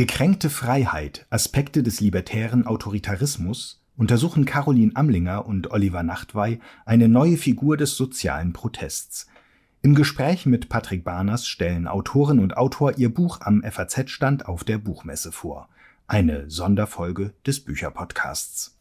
Gekränkte 0.00 0.48
Freiheit– 0.48 1.26
Aspekte 1.30 1.82
des 1.82 2.00
libertären 2.00 2.66
Autoritarismus 2.66 3.82
untersuchen 3.98 4.46
Caroline 4.46 4.92
Amlinger 4.94 5.44
und 5.44 5.72
Oliver 5.72 6.02
Nachtwey 6.02 6.58
eine 6.86 7.06
neue 7.06 7.36
Figur 7.36 7.76
des 7.76 7.98
sozialen 7.98 8.54
Protests. 8.54 9.26
Im 9.82 9.94
Gespräch 9.94 10.46
mit 10.46 10.70
Patrick 10.70 11.04
Barners 11.04 11.46
stellen 11.46 11.86
Autorin 11.86 12.38
und 12.38 12.56
Autor 12.56 12.96
ihr 12.96 13.12
Buch 13.12 13.42
am 13.42 13.62
FAZ-Stand 13.62 14.48
auf 14.48 14.64
der 14.64 14.78
Buchmesse 14.78 15.32
vor. 15.32 15.68
Eine 16.06 16.48
Sonderfolge 16.48 17.34
des 17.46 17.62
Bücherpodcasts. 17.62 18.78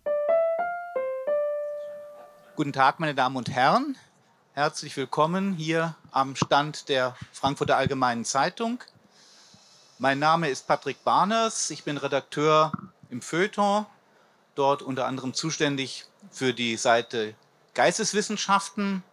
Guten 2.55 2.71
Tag, 2.71 3.01
meine 3.01 3.13
Damen 3.13 3.35
und 3.35 3.51
Herren. 3.51 3.97
Herzlich 4.53 4.95
willkommen 4.95 5.51
hier 5.51 5.97
am 6.11 6.37
Stand 6.37 6.87
der 6.87 7.13
Frankfurter 7.33 7.75
Allgemeinen 7.75 8.23
Zeitung. 8.23 8.79
Mein 10.01 10.17
Name 10.17 10.47
ist 10.47 10.65
Patrick 10.65 11.03
Barners. 11.03 11.71
Ich 11.71 11.83
bin 11.83 11.97
Redakteur 11.97 12.71
im 13.09 13.21
Feuilleton, 13.21 13.85
dort 14.55 14.81
unter 14.81 15.05
anderem 15.05 15.33
zuständig 15.33 16.05
für 16.31 16.53
die 16.53 16.77
Seite 16.77 17.35
Geisteswissenschaften, 17.73 19.03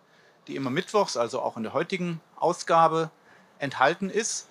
die 0.47 0.55
immer 0.55 0.71
mittwochs, 0.71 1.17
also 1.17 1.43
auch 1.43 1.57
in 1.57 1.65
der 1.65 1.73
heutigen 1.73 2.21
Ausgabe, 2.37 3.11
enthalten 3.59 4.11
ist. 4.11 4.47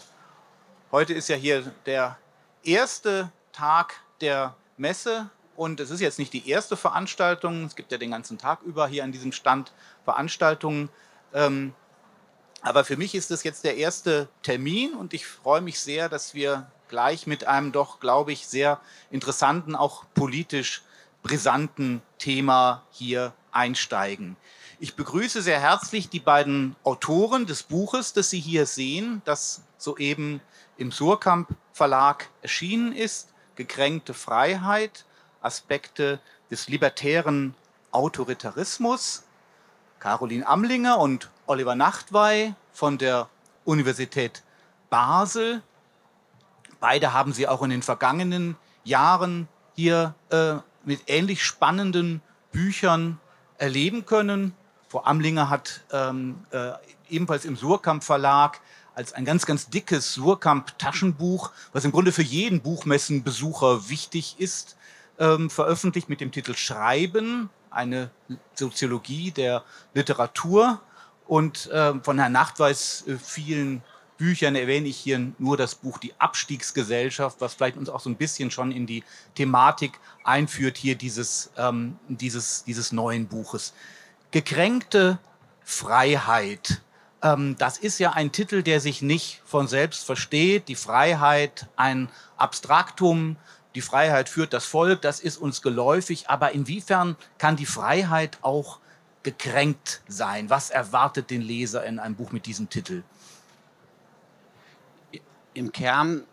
Heute 0.92 1.14
ist 1.14 1.30
ja 1.30 1.38
hier 1.38 1.72
der 1.86 2.18
erste 2.64 3.32
Tag 3.54 4.02
der 4.20 4.58
Messe 4.76 5.30
und 5.56 5.80
es 5.80 5.90
ist 5.90 6.02
jetzt 6.02 6.20
nicht 6.20 6.34
die 6.34 6.50
erste 6.50 6.76
Veranstaltung. 6.76 7.64
Es 7.64 7.78
gibt 7.78 7.94
ja 7.94 7.98
den 7.98 8.12
ganzen 8.12 8.38
Tag 8.38 8.62
über 8.64 8.88
hier 8.88 9.06
an 9.06 9.14
diesem 9.14 9.32
Stand 9.32 9.72
Veranstaltungen. 10.04 10.90
Ähm, 11.34 11.74
aber 12.66 12.84
für 12.84 12.98
mich 12.98 13.14
ist 13.14 13.30
das 13.30 13.44
jetzt 13.44 13.64
der 13.64 13.78
erste 13.78 14.28
Termin 14.42 14.96
und 14.96 15.14
ich 15.14 15.28
freue 15.28 15.62
mich 15.62 15.80
sehr, 15.80 16.10
dass 16.10 16.34
wir 16.34 16.66
gleich 16.88 17.28
mit 17.28 17.46
einem 17.46 17.72
doch, 17.72 18.00
glaube 18.00 18.32
ich, 18.32 18.48
sehr 18.48 18.82
interessanten, 19.12 19.76
auch 19.76 20.04
politisch 20.16 20.82
brisanten 21.22 22.02
Thema 22.18 22.84
hier 22.90 23.34
einsteigen. 23.52 24.36
Ich 24.80 24.96
begrüße 24.96 25.44
sehr 25.44 25.60
herzlich 25.60 26.10
die 26.10 26.20
beiden 26.20 26.76
Autoren 26.84 27.46
des 27.46 27.62
Buches, 27.62 28.14
das 28.14 28.32
Sie 28.32 28.40
hier 28.40 28.66
sehen, 28.66 29.22
das 29.26 29.62
soeben 29.78 30.42
im 30.78 30.92
Surkamp 30.92 31.50
Verlag 31.72 32.30
erschienen 32.42 32.94
ist. 32.94 33.30
Gekränkte 33.56 34.16
Freiheit, 34.16 35.06
Aspekte 35.40 36.20
des 36.50 36.68
libertären 36.68 37.54
Autoritarismus. 37.92 39.22
Caroline 40.00 40.48
Amlinger 40.48 40.98
und 40.98 41.30
Oliver 41.48 41.76
Nachtwey 41.76 42.54
von 42.74 42.98
der 42.98 43.30
Universität 43.66 44.44
Basel. 44.90 45.62
Beide 46.80 47.14
haben 47.14 47.34
sie 47.34 47.48
auch 47.48 47.62
in 47.64 47.70
den 47.70 47.82
vergangenen 47.82 48.56
Jahren 48.84 49.48
hier 49.76 50.16
äh, 50.30 50.56
mit 50.84 51.02
ähnlich 51.08 51.44
spannenden 51.44 52.22
Büchern 52.52 53.20
erleben 53.58 54.06
können. 54.06 54.54
Frau 54.88 55.04
Amlinger 55.04 55.50
hat 55.50 55.82
ähm, 55.92 56.46
äh, 56.52 56.72
ebenfalls 57.10 57.46
im 57.46 57.56
Surkamp 57.56 58.04
Verlag 58.04 58.62
als 58.94 59.14
ein 59.14 59.26
ganz, 59.26 59.46
ganz 59.46 59.70
dickes 59.70 60.14
Surkamp-Taschenbuch, 60.14 61.52
was 61.74 61.84
im 61.84 61.92
Grunde 61.92 62.12
für 62.12 62.22
jeden 62.22 62.62
Buchmessenbesucher 62.62 63.90
wichtig 63.90 64.36
ist, 64.40 64.78
ähm, 65.20 65.50
veröffentlicht 65.50 66.08
mit 66.08 66.22
dem 66.22 66.32
Titel 66.32 66.56
Schreiben, 66.56 67.50
eine 67.70 68.10
Soziologie 68.54 69.32
der 69.32 69.64
Literatur. 69.94 70.80
Und 71.28 71.70
äh, 71.72 71.94
von 72.02 72.20
Herrn 72.20 72.32
Nachtweis 72.32 73.04
äh, 73.08 73.18
vielen 73.18 73.82
Büchern 74.18 74.56
erwähne 74.56 74.88
ich 74.88 74.98
hier 74.98 75.20
nur 75.40 75.58
das 75.58 75.76
Buch 75.76 75.98
Die 75.98 76.14
Abstiegsgesellschaft, 76.20 77.42
was 77.42 77.54
vielleicht 77.54 77.78
uns 77.78 77.90
auch 77.90 78.00
so 78.00 78.10
ein 78.10 78.16
bisschen 78.16 78.52
schon 78.52 78.72
in 78.72 78.86
die 78.88 79.04
Thematik 79.36 80.00
einführt 80.24 80.78
hier 80.78 80.96
dieses, 80.96 81.52
ähm, 81.58 81.98
dieses, 82.08 82.64
dieses 82.64 82.92
neuen 82.92 83.28
Buches. 83.28 83.74
Gekränkte 84.32 85.20
Freiheit. 85.64 86.82
Ähm, 87.22 87.56
das 87.58 87.78
ist 87.78 88.00
ja 88.00 88.12
ein 88.12 88.32
Titel, 88.32 88.64
der 88.64 88.80
sich 88.80 89.02
nicht 89.02 89.42
von 89.46 89.68
selbst 89.68 90.06
versteht. 90.06 90.68
Die 90.70 90.76
Freiheit, 90.76 91.68
ein 91.76 92.10
Abstraktum, 92.38 93.36
die 93.74 93.82
Freiheit 93.82 94.30
führt 94.30 94.54
das 94.54 94.66
Volk, 94.66 95.02
das 95.02 95.20
ist 95.20 95.38
uns 95.38 95.62
geläufig. 95.62 96.30
Aber 96.30 96.54
inwiefern 96.54 97.18
kann 97.38 97.58
die 97.58 97.66
Freiheit 97.66 98.38
auch 98.42 98.80
gekränkt 99.26 100.02
sein? 100.08 100.52
Was 100.52 100.70
erwartet 100.70 101.32
den 101.32 101.42
Leser 101.42 101.84
in 101.84 101.98
einem 101.98 102.16
Buch 102.16 102.32
mit 102.32 102.46
diesem 102.46 102.70
Titel? 102.70 103.04
Im 105.56 105.72
Kern 105.72 106.24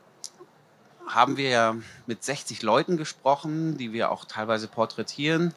haben 1.07 1.39
wir 1.39 1.49
ja 1.49 1.77
mit 2.07 2.23
60 2.23 2.61
Leuten 2.61 2.99
gesprochen, 2.99 3.79
die 3.79 3.95
wir 3.95 4.13
auch 4.13 4.27
teilweise 4.27 4.69
porträtieren. 4.69 5.55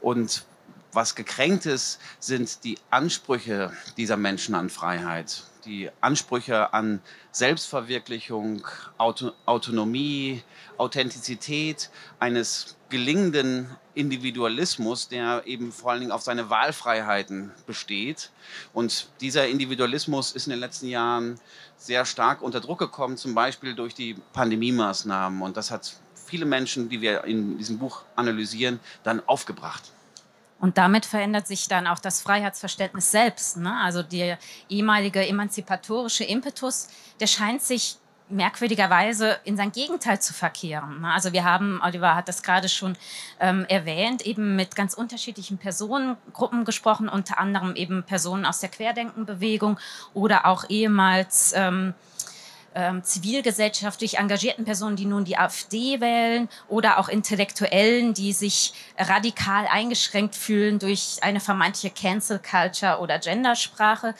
Und 0.00 0.46
was 0.92 1.14
gekränkt 1.14 1.66
ist, 1.66 2.00
sind 2.18 2.64
die 2.64 2.78
Ansprüche 2.90 3.72
dieser 3.96 4.16
Menschen 4.16 4.54
an 4.54 4.70
Freiheit, 4.70 5.44
die 5.64 5.90
Ansprüche 6.00 6.72
an 6.72 7.00
Selbstverwirklichung, 7.30 8.66
Auto 8.96 9.32
Autonomie, 9.44 10.42
Authentizität 10.78 11.90
eines 12.18 12.76
gelingenden 12.88 13.76
Individualismus, 13.94 15.08
der 15.08 15.42
eben 15.46 15.72
vor 15.72 15.90
allen 15.90 16.00
Dingen 16.00 16.12
auf 16.12 16.22
seine 16.22 16.48
Wahlfreiheiten 16.48 17.52
besteht. 17.66 18.30
Und 18.72 19.10
dieser 19.20 19.46
Individualismus 19.46 20.32
ist 20.32 20.46
in 20.46 20.50
den 20.50 20.60
letzten 20.60 20.88
Jahren 20.88 21.38
sehr 21.76 22.06
stark 22.06 22.40
unter 22.40 22.60
Druck 22.60 22.78
gekommen, 22.78 23.16
zum 23.16 23.34
Beispiel 23.34 23.74
durch 23.74 23.94
die 23.94 24.16
Pandemie-Maßnahmen. 24.32 25.42
Und 25.42 25.56
das 25.56 25.70
hat 25.70 25.96
viele 26.14 26.46
Menschen, 26.46 26.88
die 26.88 27.00
wir 27.00 27.24
in 27.24 27.58
diesem 27.58 27.78
Buch 27.78 28.04
analysieren, 28.16 28.80
dann 29.02 29.20
aufgebracht. 29.26 29.92
Und 30.60 30.76
damit 30.76 31.06
verändert 31.06 31.46
sich 31.46 31.68
dann 31.68 31.86
auch 31.86 31.98
das 31.98 32.20
Freiheitsverständnis 32.20 33.10
selbst. 33.10 33.58
Ne? 33.58 33.72
Also 33.80 34.02
der 34.02 34.38
ehemalige 34.68 35.26
emanzipatorische 35.26 36.24
Impetus, 36.24 36.88
der 37.20 37.28
scheint 37.28 37.62
sich 37.62 37.96
merkwürdigerweise 38.30 39.38
in 39.44 39.56
sein 39.56 39.72
Gegenteil 39.72 40.20
zu 40.20 40.34
verkehren. 40.34 41.00
Ne? 41.00 41.12
Also 41.12 41.32
wir 41.32 41.44
haben, 41.44 41.80
Oliver 41.82 42.14
hat 42.14 42.28
das 42.28 42.42
gerade 42.42 42.68
schon 42.68 42.96
ähm, 43.40 43.64
erwähnt, 43.68 44.26
eben 44.26 44.56
mit 44.56 44.76
ganz 44.76 44.94
unterschiedlichen 44.94 45.58
Personengruppen 45.58 46.64
gesprochen, 46.64 47.08
unter 47.08 47.38
anderem 47.38 47.74
eben 47.74 48.02
Personen 48.02 48.44
aus 48.44 48.60
der 48.60 48.68
Querdenkenbewegung 48.68 49.78
oder 50.12 50.46
auch 50.46 50.68
ehemals 50.68 51.52
ähm, 51.56 51.94
ähm, 52.74 53.02
zivilgesellschaftlich 53.02 54.18
engagierten 54.18 54.64
Personen, 54.64 54.96
die 54.96 55.06
nun 55.06 55.24
die 55.24 55.38
AfD 55.38 56.00
wählen 56.00 56.48
oder 56.68 56.98
auch 56.98 57.08
Intellektuellen, 57.08 58.14
die 58.14 58.32
sich 58.32 58.72
radikal 58.98 59.66
eingeschränkt 59.66 60.34
fühlen 60.34 60.78
durch 60.78 61.18
eine 61.22 61.40
vermeintliche 61.40 61.90
Cancel 61.90 62.38
Culture 62.38 62.98
oder 62.98 63.18
Gendersprache. 63.18 64.14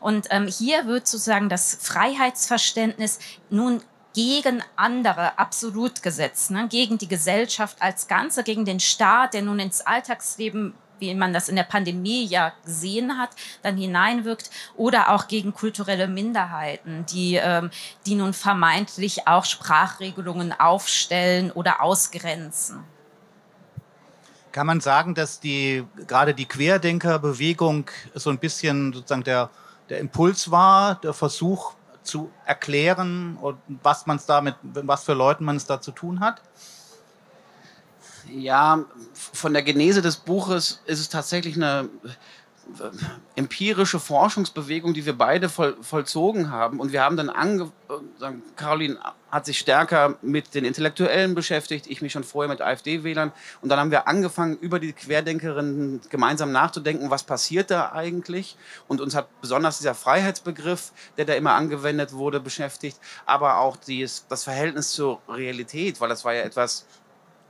Und 0.00 0.26
ähm, 0.30 0.46
hier 0.46 0.86
wird 0.86 1.06
sozusagen 1.06 1.48
das 1.48 1.78
Freiheitsverständnis 1.80 3.18
nun 3.50 3.82
gegen 4.14 4.62
andere 4.76 5.38
absolut 5.38 6.02
gesetzt, 6.02 6.52
ne? 6.52 6.68
gegen 6.68 6.98
die 6.98 7.08
Gesellschaft 7.08 7.82
als 7.82 8.06
Ganze, 8.06 8.44
gegen 8.44 8.64
den 8.64 8.80
Staat, 8.80 9.34
der 9.34 9.42
nun 9.42 9.58
ins 9.58 9.80
Alltagsleben 9.80 10.74
wie 11.04 11.14
man 11.14 11.32
das 11.32 11.48
in 11.48 11.56
der 11.56 11.64
Pandemie 11.64 12.24
ja 12.26 12.52
gesehen 12.64 13.18
hat, 13.18 13.30
dann 13.62 13.76
hineinwirkt 13.76 14.50
oder 14.76 15.10
auch 15.10 15.28
gegen 15.28 15.52
kulturelle 15.52 16.08
Minderheiten, 16.08 17.06
die, 17.06 17.36
ähm, 17.36 17.70
die 18.06 18.14
nun 18.14 18.32
vermeintlich 18.32 19.26
auch 19.28 19.44
Sprachregelungen 19.44 20.52
aufstellen 20.52 21.50
oder 21.50 21.82
ausgrenzen. 21.82 22.84
Kann 24.52 24.66
man 24.66 24.80
sagen, 24.80 25.14
dass 25.14 25.40
die, 25.40 25.84
gerade 26.06 26.32
die 26.32 26.46
Querdenkerbewegung 26.46 27.90
so 28.14 28.30
ein 28.30 28.38
bisschen 28.38 28.92
sozusagen 28.92 29.24
der, 29.24 29.50
der 29.88 29.98
Impuls 29.98 30.50
war, 30.50 30.94
der 30.96 31.12
Versuch 31.12 31.74
zu 32.04 32.30
erklären, 32.44 33.38
was 33.82 34.06
man 34.06 34.16
es 34.16 34.26
da 34.26 34.40
mit, 34.40 34.54
was 34.62 35.04
für 35.04 35.14
Leuten 35.14 35.44
man 35.44 35.56
es 35.56 35.66
da 35.66 35.80
zu 35.80 35.90
tun 35.90 36.20
hat? 36.20 36.40
Ja, 38.30 38.84
von 39.14 39.52
der 39.52 39.62
Genese 39.62 40.02
des 40.02 40.16
Buches 40.16 40.80
ist 40.86 41.00
es 41.00 41.08
tatsächlich 41.08 41.56
eine 41.56 41.88
äh, 42.04 42.88
empirische 43.36 44.00
Forschungsbewegung, 44.00 44.94
die 44.94 45.04
wir 45.04 45.16
beide 45.16 45.48
voll, 45.48 45.76
vollzogen 45.82 46.50
haben. 46.50 46.80
Und 46.80 46.92
wir 46.92 47.02
haben 47.02 47.16
dann 47.16 47.28
ange 47.28 47.70
äh, 47.88 48.32
Caroline 48.56 48.98
hat 49.30 49.46
sich 49.46 49.58
stärker 49.58 50.16
mit 50.22 50.54
den 50.54 50.64
Intellektuellen 50.64 51.34
beschäftigt, 51.34 51.88
ich 51.88 52.00
mich 52.00 52.12
schon 52.12 52.22
vorher 52.22 52.48
mit 52.48 52.60
AfD-Wählern. 52.60 53.32
Und 53.60 53.68
dann 53.68 53.80
haben 53.80 53.90
wir 53.90 54.06
angefangen, 54.06 54.56
über 54.58 54.78
die 54.78 54.92
Querdenkerinnen 54.92 56.00
gemeinsam 56.08 56.52
nachzudenken, 56.52 57.10
was 57.10 57.24
passiert 57.24 57.72
da 57.72 57.90
eigentlich. 57.92 58.56
Und 58.86 59.00
uns 59.00 59.16
hat 59.16 59.28
besonders 59.40 59.78
dieser 59.78 59.96
Freiheitsbegriff, 59.96 60.92
der 61.18 61.24
da 61.24 61.34
immer 61.34 61.54
angewendet 61.54 62.12
wurde, 62.12 62.38
beschäftigt, 62.38 62.98
aber 63.26 63.58
auch 63.58 63.76
dies, 63.76 64.24
das 64.28 64.44
Verhältnis 64.44 64.92
zur 64.92 65.20
Realität, 65.28 66.00
weil 66.00 66.08
das 66.08 66.24
war 66.24 66.32
ja 66.32 66.42
etwas 66.42 66.86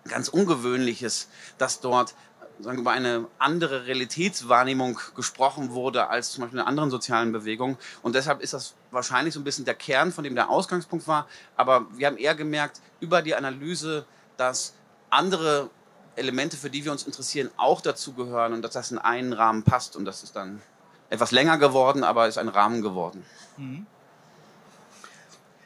ganz 0.09 0.29
Ungewöhnliches, 0.29 1.29
dass 1.59 1.81
dort 1.81 2.15
sagen, 2.61 2.79
über 2.79 2.93
eine 2.93 3.27
andere 3.39 3.87
Realitätswahrnehmung 3.87 4.99
gesprochen 5.17 5.73
wurde 5.73 6.09
als 6.09 6.33
zum 6.33 6.43
Beispiel 6.43 6.61
in 6.61 6.67
anderen 6.67 6.91
sozialen 6.91 7.33
Bewegungen. 7.33 7.77
Und 8.03 8.15
deshalb 8.15 8.41
ist 8.41 8.53
das 8.53 8.75
wahrscheinlich 8.91 9.35
so 9.35 9.41
ein 9.41 9.45
bisschen 9.45 9.65
der 9.65 9.75
Kern, 9.75 10.13
von 10.13 10.25
dem 10.25 10.35
der 10.35 10.51
Ausgangspunkt 10.51 11.09
war. 11.09 11.27
Aber 11.57 11.87
wir 11.97 12.07
haben 12.07 12.17
eher 12.17 12.35
gemerkt 12.35 12.81
über 13.01 13.23
die 13.23 13.35
Analyse, 13.35 14.07
dass 14.37 14.75
andere 15.11 15.71
Elemente, 16.17 16.57
für 16.57 16.71
die 16.71 16.85
wir 16.85 16.93
uns 16.93 17.05
interessieren, 17.05 17.51
auch 17.57 17.81
dazu 17.81 18.13
gehören 18.13 18.53
und 18.53 18.63
dass 18.63 18.73
das 18.73 18.93
in 18.93 18.99
einen 18.99 19.33
Rahmen 19.33 19.63
passt. 19.65 19.97
Und 19.97 20.05
das 20.05 20.23
ist 20.23 20.37
dann 20.37 20.63
etwas 21.11 21.33
länger 21.33 21.59
geworden, 21.59 22.05
aber 22.05 22.29
ist 22.29 22.39
ein 22.39 22.49
Rahmen 22.49 22.83
geworden. 22.83 23.25
Mhm. 23.57 23.87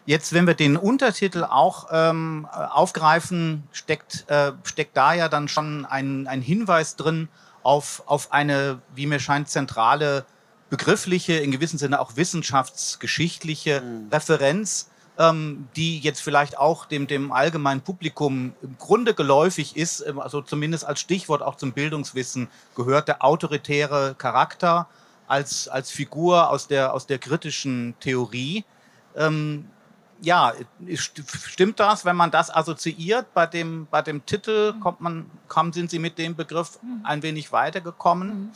Jetzt, 0.09 0.33
wenn 0.33 0.47
wir 0.47 0.55
den 0.55 0.79
Untertitel 0.79 1.45
auch 1.45 1.89
ähm, 1.93 2.49
aufgreifen, 2.51 3.65
steckt, 3.73 4.25
äh, 4.29 4.53
steckt 4.65 4.97
da 4.97 5.13
ja 5.13 5.29
dann 5.29 5.49
schon 5.49 5.85
ein, 5.85 6.27
ein 6.27 6.41
Hinweis 6.41 6.97
drin 6.97 7.29
auf, 7.63 8.03
auf 8.07 8.33
eine, 8.33 8.81
wie 8.95 9.05
mir 9.05 9.21
scheint, 9.21 9.51
zentrale 9.51 10.25
begriffliche, 10.71 11.35
in 11.35 11.51
gewissem 11.51 11.79
Sinne 11.79 12.01
auch 12.01 12.17
wissenschaftsgeschichtliche 12.17 13.83
mhm. 13.83 14.09
Referenz, 14.11 14.89
ähm, 15.19 15.69
die 15.77 15.99
jetzt 15.99 16.23
vielleicht 16.23 16.57
auch 16.57 16.87
dem, 16.87 17.07
dem 17.07 17.31
allgemeinen 17.31 17.83
Publikum 17.83 18.55
im 18.63 18.79
Grunde 18.79 19.13
geläufig 19.13 19.77
ist, 19.77 20.01
ähm, 20.07 20.21
also 20.21 20.41
zumindest 20.41 20.87
als 20.87 21.01
Stichwort 21.01 21.43
auch 21.43 21.57
zum 21.57 21.75
Bildungswissen 21.75 22.49
gehört, 22.75 23.09
der 23.09 23.23
autoritäre 23.23 24.15
Charakter 24.17 24.89
als, 25.27 25.69
als 25.69 25.91
Figur 25.91 26.49
aus 26.49 26.67
der, 26.67 26.95
aus 26.95 27.07
der 27.07 27.19
kritischen 27.19 27.95
Theorie. 28.01 28.65
Ähm, 29.15 29.69
ja, 30.21 30.53
stimmt 30.95 31.81
das, 31.81 32.05
wenn 32.05 32.17
man 32.17 32.31
das 32.31 32.55
assoziiert? 32.55 33.33
Bei 33.35 33.47
dem, 33.47 33.87
bei 33.91 34.03
dem 34.03 34.25
Titel 34.27 34.75
kommt 34.81 35.01
man, 35.01 35.31
kommen, 35.49 35.73
sind 35.73 35.91
Sie 35.91 35.99
mit 35.99 36.19
dem 36.19 36.35
Begriff 36.35 36.79
mhm. 36.83 37.01
ein 37.05 37.23
wenig 37.23 37.53
weitergekommen? 37.53 38.29
Mhm. 38.29 38.53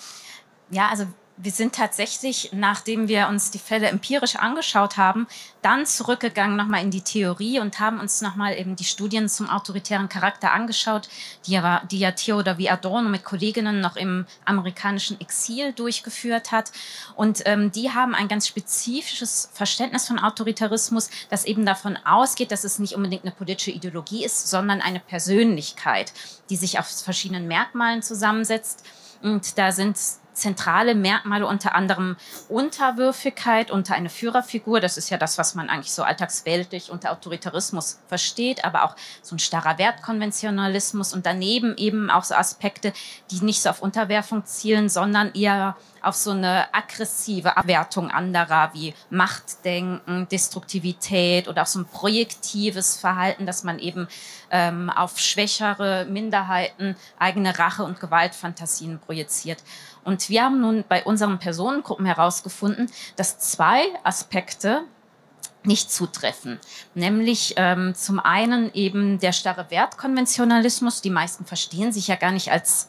Ja, 0.70 0.88
also 0.88 1.06
wir 1.37 1.50
sind 1.50 1.75
tatsächlich, 1.75 2.50
nachdem 2.52 3.08
wir 3.08 3.29
uns 3.29 3.50
die 3.50 3.58
Fälle 3.58 3.88
empirisch 3.88 4.37
angeschaut 4.37 4.96
haben, 4.96 5.26
dann 5.62 5.87
zurückgegangen 5.87 6.56
nochmal 6.56 6.82
in 6.82 6.90
die 6.90 7.00
Theorie 7.00 7.58
und 7.58 7.81
haben 7.81 8.00
uns 8.00 8.20
nochmal 8.20 8.58
eben 8.58 8.76
die 8.76 8.84
Studien 8.84 9.29
zum 9.29 9.49
autoritären 9.49 10.08
Charakter 10.08 10.52
angeschaut, 10.52 11.08
die 11.46 11.52
ja, 11.52 11.82
die 11.90 11.99
ja 11.99 12.12
Theodor 12.12 12.58
wie 12.58 12.70
Adorno 12.70 13.08
mit 13.08 13.25
Kolleginnen 13.25 13.81
noch 13.81 13.96
im 13.96 14.26
amerikanischen 14.44 15.20
Exil 15.20 15.73
durchgeführt 15.73 16.52
hat. 16.52 16.70
Und 17.17 17.43
ähm, 17.46 17.73
die 17.73 17.90
haben 17.90 18.14
ein 18.14 18.29
ganz 18.29 18.46
spezifisches 18.46 19.50
Verständnis 19.52 20.06
von 20.06 20.19
Autoritarismus, 20.19 21.11
das 21.31 21.44
eben 21.44 21.64
davon 21.64 21.96
ausgeht, 22.05 22.52
dass 22.52 22.64
es 22.64 22.79
nicht 22.79 22.94
unbedingt 22.94 23.25
eine 23.25 23.32
politische 23.32 23.70
Ideologie 23.70 24.25
ist, 24.25 24.49
sondern 24.49 24.81
eine 24.81 25.00
Persönlichkeit, 25.00 26.12
die 26.50 26.56
sich 26.56 26.79
aus 26.79 27.02
verschiedenen 27.02 27.49
Merkmalen 27.49 28.02
zusammensetzt. 28.02 28.84
Und 29.23 29.56
da 29.56 29.73
sind 29.73 29.96
zentrale 30.32 30.94
Merkmale 30.94 31.46
unter 31.46 31.75
anderem 31.75 32.17
Unterwürfigkeit 32.49 33.70
unter 33.70 33.94
eine 33.94 34.08
Führerfigur. 34.08 34.81
Das 34.81 34.96
ist 34.96 35.11
ja 35.11 35.19
das, 35.19 35.38
was 35.38 35.55
man 35.55 35.69
eigentlich 35.69 35.93
so 35.93 36.02
alltagsweltlich 36.02 36.90
unter 36.90 37.12
Autoritarismus 37.12 38.00
versteht, 38.08 38.64
aber 38.64 38.84
auch 38.84 38.96
so 39.23 39.34
ein 39.34 39.38
starrer 39.38 39.79
Wertkonventionalismus 39.79 41.12
und 41.12 41.26
daneben 41.26 41.76
eben 41.76 42.11
auch 42.11 42.25
so 42.25 42.34
Aspekte, 42.34 42.93
die 43.31 43.44
nicht 43.44 43.62
so 43.62 43.70
auf 43.70 43.82
Unterwerfung 43.82 44.44
zielen, 44.44 44.88
sondern 44.88 45.32
eher 45.34 45.76
auf 46.02 46.14
so 46.16 46.32
eine 46.32 46.72
aggressive 46.75 47.56
Abwertung 47.56 48.10
anderer 48.10 48.70
wie 48.75 48.94
Machtdenken, 49.10 50.28
Destruktivität 50.28 51.49
oder 51.49 51.62
auch 51.62 51.66
so 51.66 51.81
ein 51.81 51.87
projektives 51.87 52.96
Verhalten, 52.96 53.46
dass 53.46 53.64
man 53.64 53.78
eben 53.78 54.08
ähm, 54.50 54.90
auf 54.90 55.19
schwächere 55.19 56.06
Minderheiten 56.06 56.96
eigene 57.19 57.58
Rache- 57.58 57.84
und 57.84 58.00
Gewaltfantasien 58.00 58.99
projiziert. 58.99 59.62
Und 60.04 60.28
wir 60.28 60.44
haben 60.44 60.60
nun 60.60 60.84
bei 60.88 61.04
unseren 61.04 61.38
Personengruppen 61.38 62.06
herausgefunden, 62.06 62.90
dass 63.16 63.38
zwei 63.38 63.82
Aspekte 64.02 64.82
nicht 65.64 65.93
zutreffen. 65.93 66.58
Nämlich 66.94 67.55
ähm, 67.56 67.94
zum 67.94 68.19
einen 68.19 68.72
eben 68.75 69.19
der 69.20 69.32
starre 69.32 69.70
Wertkonventionalismus. 69.70 71.02
Die 71.02 71.10
meisten 71.10 71.44
verstehen 71.44 71.93
sich 71.93 72.08
ja 72.08 72.16
gar 72.16 72.32
nicht 72.32 72.50
als 72.50 72.88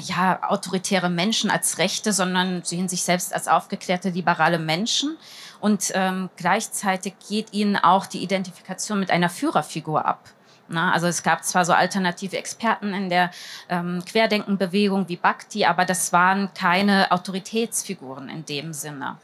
ja, 0.00 0.40
autoritäre 0.48 1.10
Menschen, 1.10 1.50
als 1.50 1.78
Rechte, 1.78 2.12
sondern 2.12 2.62
sehen 2.62 2.88
sich 2.88 3.02
selbst 3.02 3.34
als 3.34 3.48
aufgeklärte, 3.48 4.10
liberale 4.10 4.58
Menschen. 4.58 5.16
Und 5.60 5.92
ähm, 5.94 6.30
gleichzeitig 6.36 7.14
geht 7.28 7.52
ihnen 7.52 7.76
auch 7.76 8.06
die 8.06 8.22
Identifikation 8.22 9.00
mit 9.00 9.10
einer 9.10 9.28
Führerfigur 9.28 10.04
ab. 10.04 10.30
Na, 10.68 10.92
also 10.92 11.06
es 11.06 11.22
gab 11.22 11.44
zwar 11.44 11.64
so 11.64 11.72
alternative 11.72 12.36
Experten 12.36 12.94
in 12.94 13.10
der 13.10 13.30
ähm, 13.68 14.02
Querdenkenbewegung 14.06 15.08
wie 15.08 15.16
Bhakti, 15.16 15.64
aber 15.64 15.84
das 15.84 16.12
waren 16.12 16.54
keine 16.54 17.10
Autoritätsfiguren 17.10 18.28
in 18.28 18.46
dem 18.46 18.72
Sinne. 18.72 19.18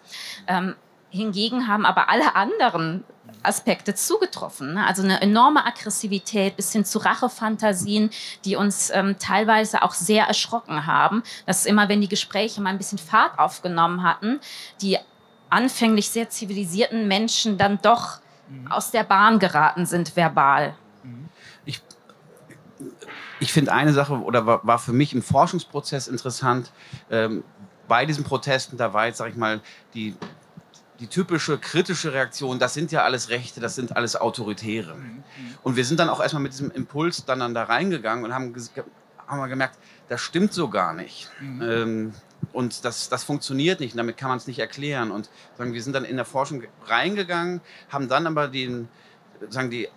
Ähm, 0.47 0.75
hingegen 1.11 1.67
haben 1.69 1.87
aber 1.87 2.11
alle 2.11 2.35
anderen 2.35 3.05
Aspekte 3.43 3.95
zugetroffen. 3.95 4.75
Ne? 4.75 4.87
Also 4.87 5.03
eine 5.03 5.21
enorme 5.21 5.65
Aggressivität 5.65 6.57
bis 6.57 6.73
hin 6.73 6.85
zu 6.85 6.99
Rachefantasien, 6.99 8.11
die 8.45 8.57
uns 8.57 8.91
ähm, 8.91 9.17
teilweise 9.19 9.83
auch 9.83 9.95
sehr 9.95 10.25
erschrocken 10.25 10.87
haben. 10.87 11.23
Dass 11.47 11.67
immer, 11.67 11.89
wenn 11.89 12.01
die 12.01 12.09
Gespräche 12.09 12.61
mal 12.61 12.71
ein 12.71 12.79
bisschen 12.79 12.99
Fahrt 12.99 13.39
aufgenommen 13.39 14.03
hatten, 14.03 14.41
die 14.83 14.99
anfänglich 15.51 16.11
sehr 16.11 16.29
zivilisierten 16.29 17.09
Menschen 17.09 17.59
dann 17.59 17.79
doch 17.83 18.21
mhm. 18.49 18.71
aus 18.71 18.91
der 18.91 19.05
Bahn 19.05 19.39
geraten 19.39 19.87
sind 19.87 20.15
verbal. 20.17 20.75
Ich, 21.65 21.83
ich 23.41 23.53
finde 23.53 23.73
eine 23.73 23.93
Sache 23.93 24.15
oder 24.15 24.47
war, 24.47 24.67
war, 24.67 24.79
für 24.79 24.93
mich 24.93 25.15
im 25.15 25.23
Forschungsprozess 25.23 26.09
interessant. 26.09 26.71
Ähm, 27.11 27.45
bei 27.87 28.05
diesen 28.05 28.25
Protesten, 28.25 28.77
da 28.77 28.93
war 28.93 29.07
jetzt, 29.07 29.19
sag 29.19 29.31
ich 29.31 29.37
mal, 29.37 29.61
die 29.95 30.15
die 31.01 31.07
typische 31.07 31.59
kritische 31.59 32.13
Reaktion, 32.13 32.59
das 32.59 32.75
sind 32.75 32.91
ja 32.91 33.05
alles 33.05 33.29
Rechte, 33.29 33.61
das 33.61 33.77
sind 33.77 33.97
alles 33.97 34.17
Autoritäre. 34.17 34.97
Und 35.63 35.77
wir 35.77 35.85
sind 35.85 36.01
dann 36.01 36.09
auch 36.09 36.21
erstmal 36.21 36.43
mit 36.43 36.53
diesem 36.53 36.71
Impuls 36.71 37.25
dann, 37.25 37.39
dann 37.41 37.55
da 37.55 37.65
reingegangen 37.65 38.25
und 38.25 38.35
haben, 38.35 38.55
haben 39.27 39.39
wir 39.39 39.49
gemerkt, 39.49 39.79
das 40.09 40.21
stimmt 40.21 40.53
so 40.53 40.69
gar 40.69 40.95
nicht. 40.95 41.31
Mhm. 41.41 41.63
Ähm, 41.63 42.15
und 42.53 42.85
das, 42.85 43.09
das 43.09 43.25
funktioniert 43.25 43.81
nicht, 43.81 43.93
und 43.93 43.99
damit 43.99 44.17
kann 44.17 44.29
man 44.29 44.39
es 44.39 44.47
nicht 44.47 44.59
erklären. 44.59 45.11
Und 45.11 45.29
sagen, 45.57 45.73
wir 45.73 45.83
sind 45.83 45.93
dann 45.93 46.05
in 46.05 46.17
der 46.17 46.25
Forschung 46.25 46.63
reingegangen, 46.87 47.61
haben 47.91 48.09
dann 48.09 48.27
aber 48.27 48.49
den, 48.49 48.89
sagen 49.51 49.71
die 49.71 49.89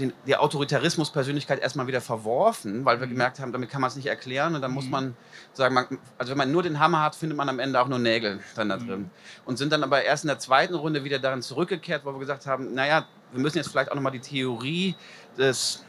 den, 0.00 0.12
die 0.26 0.36
Autoritarismus-Persönlichkeit 0.36 1.60
erstmal 1.60 1.86
wieder 1.86 2.00
verworfen, 2.00 2.84
weil 2.84 3.00
wir 3.00 3.06
mhm. 3.06 3.12
gemerkt 3.12 3.40
haben, 3.40 3.52
damit 3.52 3.70
kann 3.70 3.80
man 3.80 3.88
es 3.88 3.96
nicht 3.96 4.06
erklären 4.06 4.54
und 4.54 4.62
dann 4.62 4.72
muss 4.72 4.86
mhm. 4.86 4.90
man 4.90 5.16
sagen, 5.52 5.74
man, 5.74 5.86
also 6.18 6.30
wenn 6.30 6.38
man 6.38 6.50
nur 6.50 6.62
den 6.62 6.80
Hammer 6.80 7.02
hat, 7.02 7.14
findet 7.14 7.36
man 7.36 7.48
am 7.48 7.58
Ende 7.58 7.80
auch 7.80 7.88
nur 7.88 7.98
Nägel 7.98 8.40
dann 8.56 8.68
da 8.68 8.78
mhm. 8.78 8.86
drin. 8.86 9.10
Und 9.44 9.58
sind 9.58 9.72
dann 9.72 9.84
aber 9.84 10.02
erst 10.02 10.24
in 10.24 10.28
der 10.28 10.38
zweiten 10.38 10.74
Runde 10.74 11.04
wieder 11.04 11.18
darin 11.18 11.42
zurückgekehrt, 11.42 12.04
wo 12.04 12.12
wir 12.12 12.18
gesagt 12.18 12.46
haben, 12.46 12.74
naja, 12.74 13.06
wir 13.32 13.40
müssen 13.40 13.58
jetzt 13.58 13.68
vielleicht 13.68 13.90
auch 13.90 13.94
nochmal 13.94 14.12
die 14.12 14.20
Theorie 14.20 14.96
des, 15.38 15.84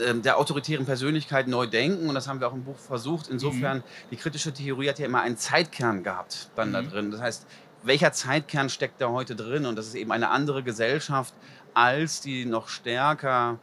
ähm, 0.00 0.22
der 0.22 0.38
autoritären 0.38 0.86
Persönlichkeit 0.86 1.48
neu 1.48 1.66
denken 1.66 2.08
und 2.08 2.14
das 2.14 2.28
haben 2.28 2.40
wir 2.40 2.48
auch 2.48 2.54
im 2.54 2.64
Buch 2.64 2.78
versucht. 2.78 3.28
Insofern, 3.28 3.78
mhm. 3.78 3.82
die 4.10 4.16
kritische 4.16 4.52
Theorie 4.52 4.88
hat 4.88 4.98
ja 4.98 5.06
immer 5.06 5.20
einen 5.20 5.36
Zeitkern 5.36 6.02
gehabt 6.02 6.50
dann 6.56 6.70
mhm. 6.70 6.72
da 6.72 6.82
drin. 6.82 7.10
Das 7.10 7.20
heißt, 7.20 7.46
welcher 7.82 8.12
Zeitkern 8.12 8.68
steckt 8.68 9.00
da 9.00 9.08
heute 9.08 9.36
drin? 9.36 9.66
Und 9.66 9.76
das 9.76 9.86
ist 9.86 9.94
eben 9.94 10.12
eine 10.12 10.30
andere 10.30 10.62
Gesellschaft, 10.62 11.34
als 11.74 12.20
die 12.20 12.44
noch 12.44 12.68
stärker 12.68 13.58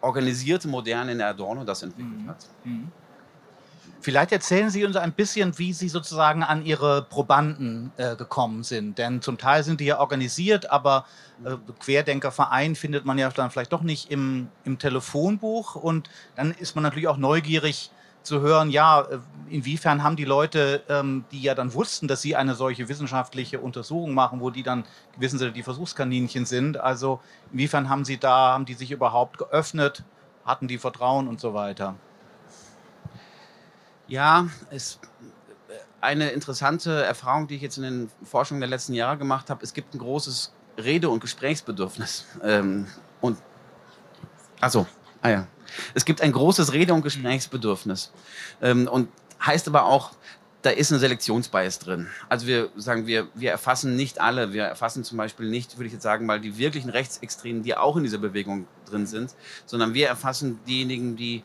organisierte 0.00 0.68
Moderne 0.68 1.12
in 1.12 1.20
Adorno 1.20 1.64
das 1.64 1.82
entwickelt 1.82 2.22
mhm. 2.22 2.28
hat. 2.28 2.46
Mhm. 2.64 2.92
Vielleicht 4.00 4.32
erzählen 4.32 4.68
Sie 4.68 4.84
uns 4.84 4.96
ein 4.96 5.12
bisschen, 5.12 5.58
wie 5.58 5.72
Sie 5.72 5.88
sozusagen 5.88 6.42
an 6.42 6.66
Ihre 6.66 7.00
Probanden 7.02 7.90
äh, 7.96 8.16
gekommen 8.16 8.62
sind. 8.62 8.98
Denn 8.98 9.22
zum 9.22 9.38
Teil 9.38 9.64
sind 9.64 9.80
die 9.80 9.86
ja 9.86 9.98
organisiert, 9.98 10.70
aber 10.70 11.06
äh, 11.42 11.56
Querdenkerverein 11.80 12.74
findet 12.74 13.06
man 13.06 13.16
ja 13.16 13.30
dann 13.30 13.50
vielleicht 13.50 13.72
doch 13.72 13.80
nicht 13.80 14.10
im, 14.10 14.48
im 14.64 14.78
Telefonbuch. 14.78 15.74
Und 15.74 16.10
dann 16.36 16.50
ist 16.50 16.74
man 16.74 16.82
natürlich 16.82 17.08
auch 17.08 17.16
neugierig, 17.16 17.90
zu 18.24 18.40
hören, 18.40 18.70
ja, 18.70 19.02
äh, 19.02 19.18
inwiefern 19.48 20.02
haben 20.02 20.16
die 20.16 20.24
Leute, 20.24 20.82
ähm, 20.88 21.24
die 21.30 21.42
ja 21.42 21.54
dann 21.54 21.72
wussten, 21.74 22.08
dass 22.08 22.22
sie 22.22 22.34
eine 22.34 22.54
solche 22.54 22.88
wissenschaftliche 22.88 23.60
Untersuchung 23.60 24.14
machen, 24.14 24.40
wo 24.40 24.50
die 24.50 24.62
dann 24.64 24.84
gewissen 25.14 25.38
Sie 25.38 25.52
die 25.52 25.62
Versuchskaninchen 25.62 26.46
sind, 26.46 26.78
also 26.78 27.20
inwiefern 27.52 27.88
haben 27.88 28.04
sie 28.04 28.18
da, 28.18 28.52
haben 28.52 28.64
die 28.64 28.74
sich 28.74 28.90
überhaupt 28.90 29.38
geöffnet, 29.38 30.02
hatten 30.44 30.66
die 30.66 30.78
Vertrauen 30.78 31.28
und 31.28 31.38
so 31.38 31.54
weiter? 31.54 31.94
Ja, 34.08 34.48
es 34.70 34.98
eine 36.04 36.30
interessante 36.30 37.02
Erfahrung, 37.02 37.48
die 37.48 37.56
ich 37.56 37.62
jetzt 37.62 37.78
in 37.78 37.82
den 37.82 38.10
Forschungen 38.22 38.60
der 38.60 38.68
letzten 38.68 38.92
Jahre 38.92 39.16
gemacht 39.16 39.48
habe. 39.48 39.64
Es 39.64 39.72
gibt 39.72 39.94
ein 39.94 39.98
großes 39.98 40.52
Rede- 40.76 41.08
und 41.08 41.20
Gesprächsbedürfnis. 41.20 42.26
Ähm, 42.42 42.86
und 43.22 43.38
also, 44.60 44.86
ah 45.22 45.30
ja, 45.30 45.46
es 45.94 46.04
gibt 46.04 46.20
ein 46.20 46.32
großes 46.32 46.72
Rede- 46.72 46.94
und 46.94 47.02
Gesprächsbedürfnis. 47.02 48.12
Ähm, 48.62 48.88
und 48.88 49.08
heißt 49.44 49.68
aber 49.68 49.84
auch, 49.84 50.12
da 50.64 50.70
ist 50.70 50.90
ein 50.90 50.98
Selektionsbias 50.98 51.78
drin. 51.78 52.08
Also 52.30 52.46
wir 52.46 52.70
sagen, 52.76 53.06
wir, 53.06 53.28
wir 53.34 53.50
erfassen 53.50 53.96
nicht 53.96 54.20
alle. 54.22 54.54
Wir 54.54 54.64
erfassen 54.64 55.04
zum 55.04 55.18
Beispiel 55.18 55.50
nicht, 55.50 55.76
würde 55.76 55.88
ich 55.88 55.92
jetzt 55.92 56.02
sagen, 56.02 56.24
mal 56.24 56.40
die 56.40 56.56
wirklichen 56.56 56.88
Rechtsextremen, 56.88 57.62
die 57.62 57.76
auch 57.76 57.96
in 57.98 58.02
dieser 58.02 58.16
Bewegung 58.16 58.66
drin 58.88 59.06
sind, 59.06 59.34
sondern 59.66 59.92
wir 59.92 60.08
erfassen 60.08 60.58
diejenigen, 60.66 61.16
die 61.16 61.42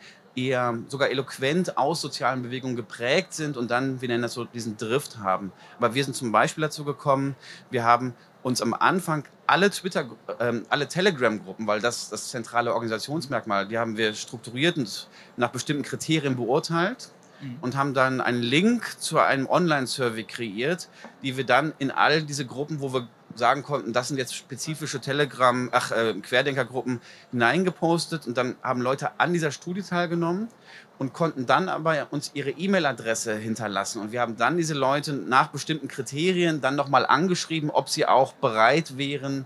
eher 0.48 0.77
sogar 0.88 1.10
eloquent 1.10 1.77
aus 1.77 2.01
sozialen 2.01 2.43
Bewegungen 2.43 2.75
geprägt 2.75 3.34
sind 3.34 3.58
und 3.58 3.72
dann, 3.72 4.01
wir 4.01 4.08
nennen 4.08 4.24
das 4.24 4.34
so, 4.34 4.46
diesen 4.46 4.77
Drift 4.77 5.19
haben. 5.19 5.51
Aber 5.77 5.93
wir 5.96 6.03
sind 6.03 6.15
zum 6.15 6.31
Beispiel 6.31 6.62
dazu 6.62 6.84
gekommen, 6.84 7.36
wir 7.69 7.84
haben 7.84 8.13
uns 8.41 8.62
am 8.62 8.74
Anfang 8.74 9.25
alle 9.48 9.69
Twitter, 9.69 10.10
ähm, 10.39 10.65
alle 10.69 10.88
Telegram-Gruppen, 10.88 11.67
weil 11.67 11.81
das 11.81 12.10
das 12.10 12.29
zentrale 12.29 12.74
Organisationsmerkmal, 12.74 13.67
die 13.67 13.77
haben 13.77 13.98
wir 13.98 14.13
strukturiert 14.13 14.77
und 14.77 15.08
nach 15.38 15.50
bestimmten 15.50 15.84
Kriterien 15.84 16.36
beurteilt 16.36 17.10
mhm. 17.41 17.58
und 17.62 17.75
haben 17.75 17.93
dann 17.93 18.22
einen 18.22 18.41
Link 18.41 19.00
zu 19.00 19.19
einem 19.19 19.48
Online-Survey 19.48 20.24
kreiert, 20.24 20.89
die 21.24 21.36
wir 21.36 21.46
dann 21.46 21.74
in 21.79 21.91
all 21.91 22.22
diese 22.24 22.46
Gruppen, 22.46 22.79
wo 22.79 22.93
wir 22.93 23.08
sagen 23.36 23.63
konnten, 23.63 23.93
das 23.93 24.07
sind 24.07 24.17
jetzt 24.17 24.36
spezifische 24.36 25.00
Telegram, 25.00 25.69
ach, 25.71 25.91
äh, 25.91 26.13
Querdenkergruppen 26.13 27.01
hineingepostet 27.31 28.27
und 28.27 28.38
dann 28.38 28.55
haben 28.62 28.81
Leute 28.81 29.19
an 29.19 29.33
dieser 29.33 29.51
Studie 29.51 29.81
teilgenommen 29.81 30.50
und 30.98 31.13
konnten 31.13 31.45
dann 31.45 31.69
aber 31.69 32.07
uns 32.12 32.31
ihre 32.33 32.51
E-Mail-Adresse 32.51 33.36
hinterlassen. 33.36 34.01
Und 34.01 34.12
wir 34.12 34.21
haben 34.21 34.36
dann 34.36 34.57
diese 34.57 34.74
Leute 34.74 35.13
nach 35.13 35.48
bestimmten 35.48 35.88
Kriterien 35.88 36.62
dann 36.62 36.75
nochmal 36.75 37.05
angeschrieben, 37.05 37.69
ob 37.69 37.89
sie 37.89 38.05
auch 38.05 38.33
bereit 38.33 38.98
wären 38.98 39.45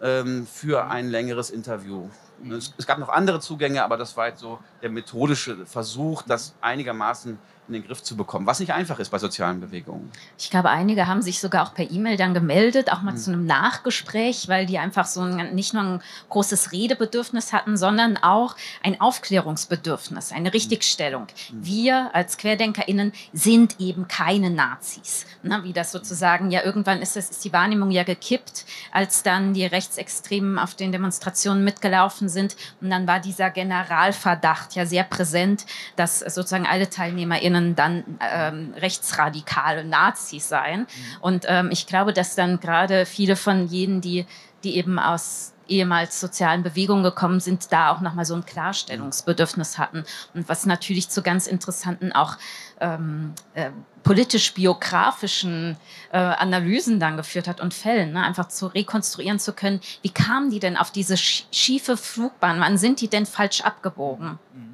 ähm, 0.00 0.46
für 0.46 0.86
ein 0.86 1.08
längeres 1.08 1.50
Interview. 1.50 2.08
Es, 2.50 2.74
es, 2.76 2.86
gab 2.86 2.98
noch 2.98 3.08
andere 3.08 3.40
Zugänge, 3.40 3.84
aber 3.84 3.96
das 3.96 4.16
war 4.16 4.28
jetzt 4.28 4.40
so 4.40 4.58
der 4.82 4.90
methodische 4.90 5.64
Versuch, 5.66 6.22
das 6.22 6.54
einigermaßen 6.60 7.38
in 7.68 7.74
den 7.74 7.84
Griff 7.84 8.02
zu 8.02 8.16
bekommen, 8.16 8.46
was 8.46 8.58
nicht 8.58 8.72
einfach 8.72 8.98
ist 8.98 9.10
bei 9.10 9.18
sozialen 9.18 9.60
Bewegungen. 9.60 10.10
Ich 10.36 10.50
glaube, 10.50 10.70
einige 10.70 11.06
haben 11.06 11.22
sich 11.22 11.40
sogar 11.40 11.66
auch 11.66 11.74
per 11.74 11.88
E-Mail 11.88 12.16
dann 12.16 12.34
gemeldet, 12.34 12.90
auch 12.90 13.02
mal 13.02 13.12
mhm. 13.12 13.18
zu 13.18 13.32
einem 13.32 13.46
Nachgespräch, 13.46 14.48
weil 14.48 14.66
die 14.66 14.78
einfach 14.78 15.06
so 15.06 15.20
ein, 15.20 15.54
nicht 15.54 15.72
nur 15.72 15.82
ein 15.82 16.02
großes 16.28 16.72
Redebedürfnis 16.72 17.52
hatten, 17.52 17.76
sondern 17.76 18.16
auch 18.16 18.56
ein 18.82 19.00
Aufklärungsbedürfnis, 19.00 20.32
eine 20.32 20.52
Richtigstellung. 20.52 21.28
Mhm. 21.52 21.64
Wir 21.64 22.14
als 22.14 22.36
QuerdenkerInnen 22.36 23.12
sind 23.32 23.78
eben 23.78 24.08
keine 24.08 24.50
Nazis. 24.50 25.24
Ne, 25.44 25.60
wie 25.62 25.72
das 25.72 25.92
sozusagen, 25.92 26.50
ja, 26.50 26.64
irgendwann 26.64 27.00
ist, 27.00 27.16
das, 27.16 27.30
ist 27.30 27.44
die 27.44 27.52
Wahrnehmung 27.52 27.90
ja 27.90 28.02
gekippt, 28.02 28.64
als 28.90 29.22
dann 29.22 29.54
die 29.54 29.66
Rechtsextremen 29.66 30.58
auf 30.58 30.74
den 30.74 30.92
Demonstrationen 30.92 31.64
mitgelaufen 31.64 32.28
sind. 32.28 32.56
Und 32.80 32.90
dann 32.90 33.06
war 33.06 33.20
dieser 33.20 33.50
Generalverdacht 33.50 34.74
ja 34.74 34.84
sehr 34.84 35.04
präsent, 35.04 35.64
dass 35.96 36.20
sozusagen 36.20 36.66
alle 36.66 36.90
TeilnehmerInnen 36.90 37.61
KollegInnen 37.62 37.74
dann 37.76 38.04
ähm, 38.20 38.74
rechtsradikale 38.76 39.84
Nazis 39.84 40.48
seien. 40.48 40.80
Mhm. 40.80 40.86
Und 41.20 41.44
ähm, 41.48 41.68
ich 41.70 41.86
glaube, 41.86 42.12
dass 42.12 42.34
dann 42.34 42.60
gerade 42.60 43.06
viele 43.06 43.36
von 43.36 43.66
jenen, 43.66 44.00
die, 44.00 44.26
die 44.64 44.76
eben 44.76 44.98
aus 44.98 45.52
ehemals 45.68 46.20
sozialen 46.20 46.62
Bewegungen 46.62 47.04
gekommen 47.04 47.40
sind, 47.40 47.72
da 47.72 47.92
auch 47.92 48.00
nochmal 48.00 48.24
so 48.24 48.34
ein 48.34 48.44
Klarstellungsbedürfnis 48.44 49.78
hatten. 49.78 50.04
Und 50.34 50.48
was 50.48 50.66
natürlich 50.66 51.08
zu 51.08 51.22
ganz 51.22 51.46
interessanten 51.46 52.12
auch 52.12 52.36
ähm, 52.80 53.32
äh, 53.54 53.70
politisch-biografischen 54.02 55.76
äh, 56.10 56.18
Analysen 56.18 56.98
dann 56.98 57.16
geführt 57.16 57.46
hat 57.46 57.60
und 57.60 57.72
Fällen, 57.72 58.12
ne? 58.12 58.22
einfach 58.22 58.48
zu 58.48 58.66
rekonstruieren 58.66 59.38
zu 59.38 59.52
können, 59.52 59.80
wie 60.02 60.10
kamen 60.10 60.50
die 60.50 60.58
denn 60.58 60.76
auf 60.76 60.90
diese 60.90 61.16
schiefe 61.16 61.96
Flugbahn, 61.96 62.60
wann 62.60 62.76
sind 62.76 63.00
die 63.00 63.08
denn 63.08 63.24
falsch 63.24 63.60
abgebogen? 63.60 64.40
Mhm. 64.52 64.71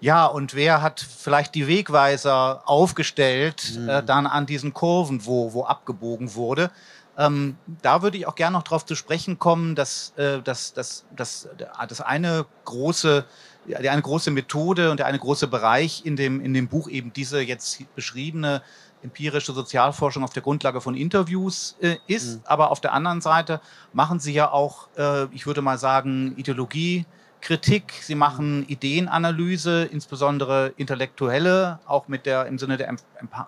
Ja, 0.00 0.26
und 0.26 0.54
wer 0.54 0.82
hat 0.82 1.00
vielleicht 1.00 1.54
die 1.54 1.66
Wegweiser 1.66 2.62
aufgestellt, 2.66 3.78
mhm. 3.78 3.88
äh, 3.88 4.02
dann 4.02 4.26
an 4.26 4.46
diesen 4.46 4.74
Kurven, 4.74 5.24
wo, 5.24 5.52
wo 5.52 5.64
abgebogen 5.64 6.34
wurde? 6.34 6.70
Ähm, 7.16 7.56
da 7.82 8.02
würde 8.02 8.18
ich 8.18 8.26
auch 8.26 8.34
gerne 8.34 8.56
noch 8.56 8.64
darauf 8.64 8.84
zu 8.84 8.94
sprechen 8.96 9.38
kommen, 9.38 9.74
dass, 9.74 10.12
äh, 10.16 10.42
dass, 10.42 10.74
dass, 10.74 11.04
dass 11.14 11.48
das 11.88 12.00
eine 12.00 12.44
große, 12.64 13.24
die 13.66 13.88
eine 13.88 14.02
große 14.02 14.30
Methode 14.30 14.90
und 14.90 14.98
der 14.98 15.06
eine 15.06 15.18
große 15.18 15.46
Bereich 15.46 16.04
in 16.04 16.16
dem, 16.16 16.40
in 16.40 16.52
dem 16.54 16.68
Buch 16.68 16.88
eben 16.88 17.12
diese 17.12 17.40
jetzt 17.40 17.82
beschriebene 17.94 18.62
empirische 19.04 19.52
Sozialforschung 19.52 20.24
auf 20.24 20.32
der 20.32 20.42
Grundlage 20.42 20.80
von 20.80 20.94
Interviews 20.96 21.76
äh, 21.80 21.96
ist. 22.06 22.36
Mhm. 22.36 22.42
Aber 22.44 22.70
auf 22.70 22.80
der 22.80 22.92
anderen 22.92 23.20
Seite 23.20 23.60
machen 23.92 24.18
sie 24.18 24.32
ja 24.32 24.50
auch, 24.50 24.88
äh, 24.96 25.24
ich 25.26 25.46
würde 25.46 25.62
mal 25.62 25.78
sagen, 25.78 26.34
Ideologie, 26.36 27.04
Kritik, 27.44 27.92
sie 28.00 28.14
machen 28.14 28.66
Ideenanalyse, 28.68 29.84
insbesondere 29.84 30.72
intellektuelle, 30.78 31.78
auch 31.84 32.08
mit 32.08 32.24
der 32.24 32.46
im 32.46 32.58
Sinne 32.58 32.78
der 32.78 32.88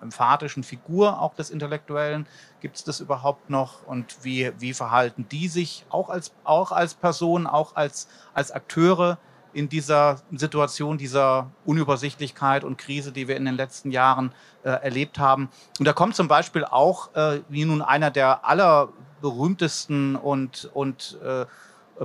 emphatischen 0.02 0.64
Figur 0.64 1.18
auch 1.18 1.34
des 1.34 1.48
Intellektuellen. 1.48 2.26
Gibt 2.60 2.76
es 2.76 2.84
das 2.84 3.00
überhaupt 3.00 3.48
noch? 3.48 3.86
Und 3.86 4.18
wie, 4.20 4.52
wie 4.58 4.74
verhalten 4.74 5.26
die 5.30 5.48
sich 5.48 5.86
auch 5.88 6.10
als, 6.10 6.34
auch 6.44 6.72
als 6.72 6.92
Person, 6.92 7.46
auch 7.46 7.74
als, 7.74 8.06
als 8.34 8.52
Akteure 8.52 9.16
in 9.54 9.70
dieser 9.70 10.20
Situation, 10.30 10.98
dieser 10.98 11.50
Unübersichtlichkeit 11.64 12.64
und 12.64 12.76
Krise, 12.76 13.12
die 13.12 13.28
wir 13.28 13.38
in 13.38 13.46
den 13.46 13.56
letzten 13.56 13.90
Jahren 13.90 14.32
äh, 14.62 14.68
erlebt 14.68 15.18
haben? 15.18 15.48
Und 15.78 15.86
da 15.86 15.94
kommt 15.94 16.16
zum 16.16 16.28
Beispiel 16.28 16.66
auch, 16.66 17.14
äh, 17.14 17.40
wie 17.48 17.64
nun 17.64 17.80
einer 17.80 18.10
der 18.10 18.44
allerberühmtesten 18.44 20.16
und, 20.16 20.68
und 20.74 21.18
äh, 21.24 21.46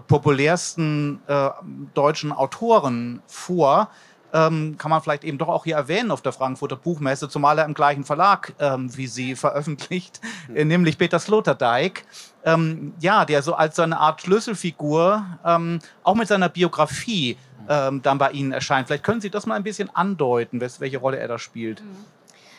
populärsten 0.08 1.22
äh, 1.28 1.50
deutschen 1.94 2.32
Autoren 2.32 3.22
vor. 3.28 3.90
Ähm, 4.34 4.76
kann 4.78 4.90
man 4.90 5.02
vielleicht 5.02 5.26
eben 5.26 5.38
doch 5.38 5.50
auch 5.50 5.66
hier 5.66 5.76
erwähnen 5.76 6.10
auf 6.10 6.22
der 6.22 6.32
Frankfurter 6.32 6.78
Buchmesse, 6.78 7.28
zumal 7.28 7.58
er 7.58 7.66
im 7.66 7.74
gleichen 7.74 8.06
Verlag 8.06 8.54
ähm, 8.60 8.96
wie 8.96 9.08
sie 9.08 9.36
veröffentlicht, 9.36 10.22
äh, 10.56 10.64
nämlich 10.64 10.98
Peter 10.98 11.20
Sloterdijk. 11.20 12.06
Ähm, 12.46 12.94
ja, 13.00 13.26
der 13.26 13.44
so 13.44 13.56
als 13.56 13.76
so 13.76 13.82
eine 13.82 14.00
Art 14.00 14.22
Schlüsselfigur 14.22 15.26
ähm, 15.46 15.80
auch 16.04 16.16
mit 16.16 16.30
seiner 16.30 16.48
Biografie 16.48 17.38
ähm, 17.68 18.02
dann 18.02 18.18
bei 18.18 18.32
Ihnen 18.32 18.54
erscheint. 18.54 18.88
Vielleicht 18.88 19.04
können 19.04 19.22
Sie 19.22 19.30
das 19.30 19.46
mal 19.46 19.56
ein 19.56 19.64
bisschen 19.64 19.94
andeuten, 19.94 20.62
welche 20.62 20.98
Rolle 20.98 21.18
er 21.18 21.28
da 21.28 21.38
spielt. 21.38 21.82
Mhm. 21.82 22.06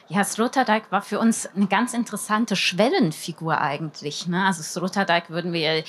Ja, 0.09 0.25
Sloterdijk 0.25 0.91
war 0.91 1.01
für 1.01 1.19
uns 1.19 1.49
eine 1.57 1.69
ganz 1.69 1.95
interessante 1.95 2.55
Schwellenfigur 2.55 3.59
eigentlich. 3.59 4.27
Ne? 4.27 4.45
Also 4.45 4.63
Sloterdijk 4.63 5.31
würden 5.31 5.55
wir 5.55 5.85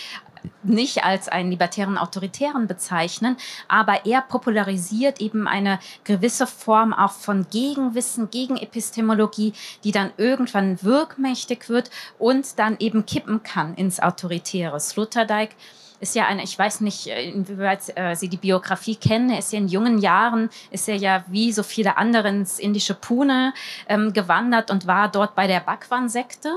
nicht 0.64 1.04
als 1.04 1.28
einen 1.30 1.52
libertären 1.52 1.98
Autoritären 1.98 2.68
bezeichnen, 2.68 3.38
aber 3.68 4.06
er 4.06 4.22
popularisiert 4.22 5.22
eben 5.22 5.48
eine 5.48 5.80
gewisse 6.04 6.48
Form 6.48 6.94
auch 6.94 7.12
von 7.12 7.48
Gegenwissen, 7.50 8.30
Gegenepistemologie, 8.30 9.54
die 9.84 9.92
dann 9.92 10.12
irgendwann 10.18 10.82
wirkmächtig 10.84 11.70
wird 11.70 11.90
und 12.20 12.60
dann 12.60 12.78
eben 12.80 13.06
kippen 13.06 13.44
kann 13.44 13.76
ins 13.76 14.00
Autoritäre. 14.00 14.80
Sloterdijk 14.80 15.56
ist 16.00 16.16
ja 16.16 16.26
eine, 16.26 16.44
ich 16.44 16.58
weiß 16.58 16.82
nicht, 16.82 17.08
äh, 17.08 17.30
inwieweit 17.30 17.96
äh, 17.96 18.16
Sie 18.16 18.30
die 18.30 18.38
Biografie 18.38 18.96
kennen, 18.96 19.30
er 19.30 19.40
ist 19.40 19.54
ja 19.54 19.60
in 19.60 19.68
jungen 19.68 20.00
Jahren, 20.00 20.50
ist 20.72 20.88
er 20.90 20.96
ja 20.96 21.24
wie 21.28 21.52
so 21.52 21.64
viele 21.64 21.98
andere 21.98 22.30
ins 22.30 22.60
indische 22.60 22.94
Pune 22.94 23.54
ähm, 23.88 24.14
gewandert 24.14 24.72
und 24.72 24.88
war 24.88 25.10
dort 25.10 25.36
bei 25.36 25.48
der 25.48 25.60
Bhagwan-Sekte 25.60 26.50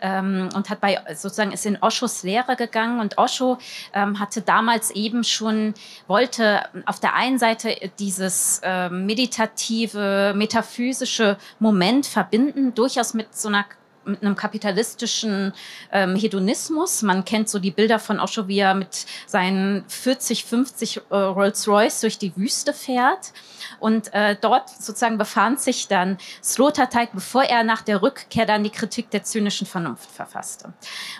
ähm, 0.00 0.48
und 0.54 0.70
hat 0.70 0.80
bei, 0.80 1.00
sozusagen, 1.14 1.52
ist 1.52 1.66
in 1.66 1.78
Oshos 1.80 2.22
Lehre 2.22 2.56
gegangen. 2.56 3.00
Und 3.00 3.18
Osho 3.18 3.58
ähm, 3.92 4.18
hatte 4.18 4.42
damals 4.42 4.90
eben 4.90 5.24
schon, 5.24 5.74
wollte 6.06 6.62
auf 6.86 7.00
der 7.00 7.14
einen 7.14 7.38
Seite 7.38 7.74
dieses 7.98 8.60
äh, 8.62 8.88
meditative, 8.88 10.34
metaphysische 10.36 11.38
Moment 11.58 12.06
verbinden, 12.06 12.74
durchaus 12.74 13.14
mit 13.14 13.34
so 13.34 13.48
einer 13.48 13.64
mit 14.04 14.22
einem 14.22 14.36
kapitalistischen 14.36 15.52
ähm, 15.92 16.16
Hedonismus. 16.16 17.02
Man 17.02 17.24
kennt 17.24 17.48
so 17.48 17.58
die 17.58 17.70
Bilder 17.70 17.98
von 17.98 18.20
Osho, 18.20 18.48
wie 18.48 18.58
er 18.58 18.74
mit 18.74 19.06
seinen 19.26 19.84
40, 19.88 20.44
50 20.44 20.96
äh, 20.96 21.14
Rolls-Royce 21.14 22.00
durch 22.00 22.18
die 22.18 22.36
Wüste 22.36 22.72
fährt. 22.72 23.32
Und 23.80 24.12
äh, 24.14 24.36
dort 24.40 24.68
sozusagen 24.70 25.18
befand 25.18 25.60
sich 25.60 25.88
dann 25.88 26.18
Sloterdijk, 26.42 27.10
bevor 27.12 27.44
er 27.44 27.64
nach 27.64 27.82
der 27.82 28.02
Rückkehr 28.02 28.46
dann 28.46 28.64
die 28.64 28.70
Kritik 28.70 29.10
der 29.10 29.24
zynischen 29.24 29.66
Vernunft 29.66 30.10
verfasste, 30.10 30.72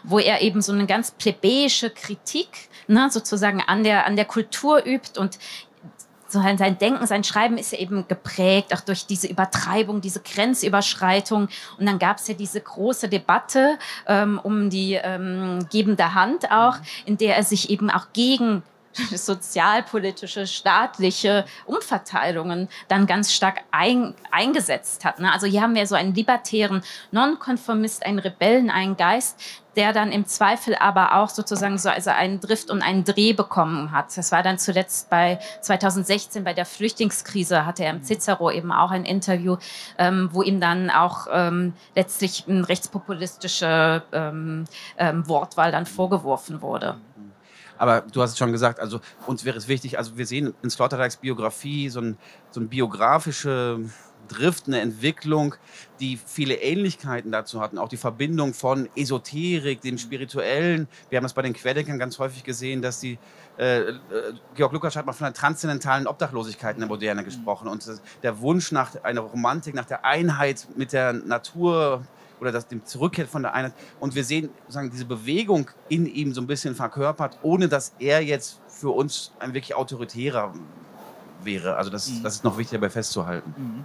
wo 0.05 0.19
er 0.19 0.43
eben 0.43 0.63
so 0.63 0.73
eine 0.73 0.87
ganz 0.87 1.11
plebejische 1.11 1.91
Kritik 1.91 2.69
ne, 2.87 3.09
sozusagen 3.11 3.61
an 3.61 3.85
der, 3.85 4.07
an 4.07 4.17
der 4.17 4.25
Kultur 4.25 4.85
übt 4.85 5.19
und 5.19 5.39
so 6.33 6.41
sein 6.41 6.79
Denken, 6.79 7.07
sein 7.07 7.25
Schreiben 7.25 7.59
ist 7.59 7.73
ja 7.73 7.79
eben 7.79 8.09
geprägt, 8.09 8.75
auch 8.75 8.81
durch 8.81 9.07
diese 9.07 9.27
Übertreibung, 9.27 10.01
diese 10.01 10.21
Grenzüberschreitung. 10.21 11.49
Und 11.79 11.87
dann 11.87 11.99
gab 11.99 12.19
es 12.19 12.29
ja 12.29 12.35
diese 12.35 12.61
große 12.61 13.09
Debatte 13.09 13.79
ähm, 14.07 14.41
um 14.43 14.71
die 14.71 14.95
ähm, 14.95 15.67
gebende 15.71 16.15
Hand 16.15 16.51
auch, 16.51 16.79
mhm. 16.79 16.85
in 17.07 17.17
der 17.19 17.37
er 17.37 17.45
sich 17.45 17.71
eben 17.71 17.91
auch 17.91 18.07
gegen 18.13 18.63
sozialpolitische, 19.15 20.47
staatliche 20.47 21.45
Umverteilungen 21.67 22.69
dann 22.89 23.07
ganz 23.07 23.33
stark 23.33 23.61
ein, 23.71 24.15
eingesetzt 24.31 25.05
hat. 25.05 25.19
Ne? 25.19 25.33
Also 25.33 25.47
hier 25.47 25.63
haben 25.63 25.75
wir 25.75 25.87
so 25.87 25.95
einen 25.95 26.15
libertären 26.15 26.83
Nonkonformist, 27.11 28.05
einen 28.05 28.19
Rebellen, 28.19 28.71
einen 28.71 28.97
Geist, 28.97 29.39
der 29.77 29.93
dann 29.93 30.13
im 30.13 30.27
Zweifel 30.27 30.75
aber 30.75 31.15
auch 31.15 31.29
sozusagen 31.29 31.79
so 31.79 31.89
also 31.89 32.11
einen 32.11 32.41
Drift 32.41 32.71
und 32.71 32.83
einen 32.83 33.05
Dreh 33.05 33.33
bekommen 33.33 33.93
hat. 33.93 34.17
Das 34.17 34.33
war 34.33 34.43
dann 34.43 34.59
zuletzt 34.59 35.09
bei 35.11 35.39
2016 35.61 36.45
bei 36.45 36.53
der 36.53 36.67
Flüchtlingskrise 36.67 37.65
hatte 37.65 37.85
er 37.85 37.91
im 37.91 38.03
Cicero 38.03 38.51
eben 38.51 38.73
auch 38.73 38.91
ein 38.91 39.05
Interview, 39.05 39.57
ähm, 39.99 40.29
wo 40.33 40.43
ihm 40.43 40.61
dann 40.61 40.91
auch 40.91 41.27
ähm, 41.31 41.73
letztlich 41.95 42.45
eine 42.49 42.69
rechtspopulistische 42.69 44.03
ähm, 44.13 44.65
ähm, 44.99 45.27
Wortwahl 45.29 45.73
dann 45.73 45.87
vorgeworfen 45.87 46.61
wurde. 46.61 46.97
Aber 47.83 48.01
du 48.01 48.23
hast 48.23 48.31
es 48.31 48.39
schon 48.39 48.53
gesagt, 48.53 48.79
also 48.79 49.01
uns 49.27 49.45
wäre 49.45 49.59
es 49.59 49.67
wichtig, 49.67 49.99
also 49.99 50.17
wir 50.17 50.25
sehen 50.25 50.55
in 50.63 50.71
Sloterdijks 50.71 51.17
Biografie 51.17 51.89
so 51.89 52.01
ein, 52.01 52.17
so 52.53 52.61
ein 52.61 52.69
biografische 52.69 53.81
Drift, 54.29 54.69
eine 54.69 54.81
Entwicklung, 54.81 55.57
die 55.99 56.17
viele 56.17 56.55
Ähnlichkeiten 56.55 57.33
dazu 57.33 57.61
hatten. 57.61 57.79
Auch 57.79 57.89
die 57.89 57.97
Verbindung 57.97 58.55
von 58.55 58.89
Esoterik, 58.95 59.81
dem 59.81 59.99
Spirituellen. 59.99 60.87
Wir 61.11 61.17
haben 61.17 61.25
es 61.25 61.33
bei 61.33 61.43
den 61.43 61.55
Querdenkern 61.55 61.99
ganz 61.99 62.21
häufig 62.21 62.45
gesehen, 62.45 62.83
dass 62.83 63.01
die 63.01 63.19
äh, 63.59 63.81
äh, 63.81 63.95
Georg 64.55 64.73
Lukas 64.73 64.95
hat 64.95 65.05
mal 65.05 65.13
von 65.13 65.27
einer 65.27 65.35
transzendentalen 65.35 66.07
Obdachlosigkeit 66.07 66.77
in 66.77 66.83
der 66.83 66.89
Moderne 66.89 67.25
gesprochen 67.25 67.67
und 67.67 67.85
der 68.23 68.41
Wunsch 68.41 68.71
nach 68.71 68.95
einer 69.03 69.23
Romantik, 69.23 69.75
nach 69.75 69.87
der 69.87 70.05
Einheit 70.05 70.69
mit 70.77 70.93
der 70.93 71.15
Natur 71.15 72.05
oder 72.43 72.51
das, 72.51 72.67
dem 72.67 72.85
Zurückkehr 72.85 73.29
von 73.29 73.43
der 73.43 73.55
Einheit. 73.55 73.73
Und 74.01 74.17
wir 74.17 74.25
sehen 74.25 74.51
sagen, 74.69 74.91
diese 74.91 75.05
Bewegung 75.05 75.71
in 75.89 76.07
ihm 76.07 76.35
so 76.35 76.41
ein 76.41 76.49
bisschen 76.49 76.75
verkörpert, 76.75 77.39
ohne 77.43 77.69
dass 77.69 77.95
er 78.01 78.21
jetzt 78.21 78.61
für 78.67 78.91
uns 78.91 79.33
ein 79.39 79.55
wirklich 79.55 79.77
autoritärer 79.77 80.53
wäre. 81.45 81.77
Also 81.77 81.89
das, 81.91 82.09
mhm. 82.09 82.23
das 82.25 82.35
ist 82.35 82.45
noch 82.45 82.59
wichtig 82.59 82.81
dabei 82.81 82.91
festzuhalten. 82.91 83.55
Mhm. 83.57 83.85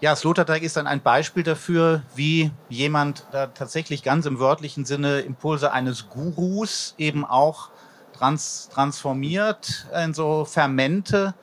Ja, 0.00 0.16
Sloterdijk 0.16 0.62
ist 0.62 0.76
dann 0.76 0.86
ein 0.86 1.02
Beispiel 1.02 1.42
dafür, 1.42 2.02
wie 2.14 2.50
jemand 2.70 3.26
da 3.32 3.46
tatsächlich 3.46 4.02
ganz 4.02 4.24
im 4.24 4.38
wörtlichen 4.38 4.84
Sinne 4.86 5.20
Impulse 5.20 5.72
eines 5.72 6.08
Gurus 6.08 6.94
eben 6.96 7.24
auch 7.24 7.70
trans 8.14 8.68
transformiert 8.72 9.86
in 9.94 10.14
so 10.14 10.44
Fermente 10.46 11.34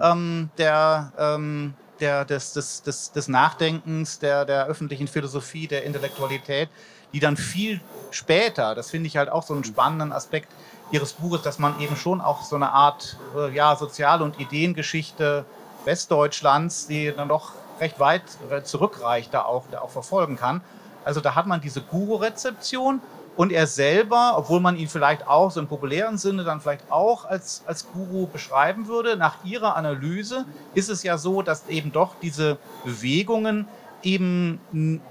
ähm, 0.00 0.50
der, 0.58 1.12
ähm, 1.18 1.74
der, 2.00 2.24
des, 2.24 2.52
des, 2.52 2.82
des, 2.82 3.12
des 3.12 3.28
Nachdenkens, 3.28 4.18
der, 4.18 4.44
der 4.44 4.66
öffentlichen 4.66 5.08
Philosophie, 5.08 5.66
der 5.66 5.84
Intellektualität, 5.84 6.68
die 7.12 7.20
dann 7.20 7.36
viel 7.36 7.80
später, 8.10 8.74
das 8.74 8.90
finde 8.90 9.06
ich 9.06 9.16
halt 9.16 9.30
auch 9.30 9.42
so 9.42 9.54
einen 9.54 9.64
spannenden 9.64 10.12
Aspekt 10.12 10.48
ihres 10.90 11.14
Buches, 11.14 11.42
dass 11.42 11.58
man 11.58 11.80
eben 11.80 11.96
schon 11.96 12.20
auch 12.20 12.42
so 12.42 12.56
eine 12.56 12.70
Art 12.70 13.16
äh, 13.36 13.54
ja, 13.54 13.76
Sozial- 13.76 14.22
und 14.22 14.38
Ideengeschichte 14.40 15.44
Westdeutschlands, 15.84 16.86
die 16.86 17.12
dann 17.14 17.28
doch 17.28 17.52
recht 17.80 18.00
weit 18.00 18.22
zurückreicht, 18.64 19.32
da 19.32 19.42
auch, 19.42 19.64
da 19.70 19.80
auch 19.80 19.90
verfolgen 19.90 20.36
kann. 20.36 20.60
Also 21.04 21.20
da 21.20 21.34
hat 21.34 21.46
man 21.46 21.60
diese 21.60 21.80
Guru-Rezeption 21.80 23.00
und 23.38 23.52
er 23.52 23.68
selber, 23.68 24.34
obwohl 24.36 24.58
man 24.58 24.76
ihn 24.76 24.88
vielleicht 24.88 25.28
auch 25.28 25.52
so 25.52 25.60
im 25.60 25.68
populären 25.68 26.18
Sinne 26.18 26.42
dann 26.42 26.60
vielleicht 26.60 26.90
auch 26.90 27.24
als, 27.24 27.62
als 27.66 27.86
Guru 27.92 28.26
beschreiben 28.26 28.88
würde, 28.88 29.16
nach 29.16 29.44
ihrer 29.44 29.76
Analyse 29.76 30.44
ist 30.74 30.90
es 30.90 31.04
ja 31.04 31.18
so, 31.18 31.40
dass 31.42 31.68
eben 31.68 31.92
doch 31.92 32.16
diese 32.20 32.58
Bewegungen 32.84 33.68
eben, 34.02 34.58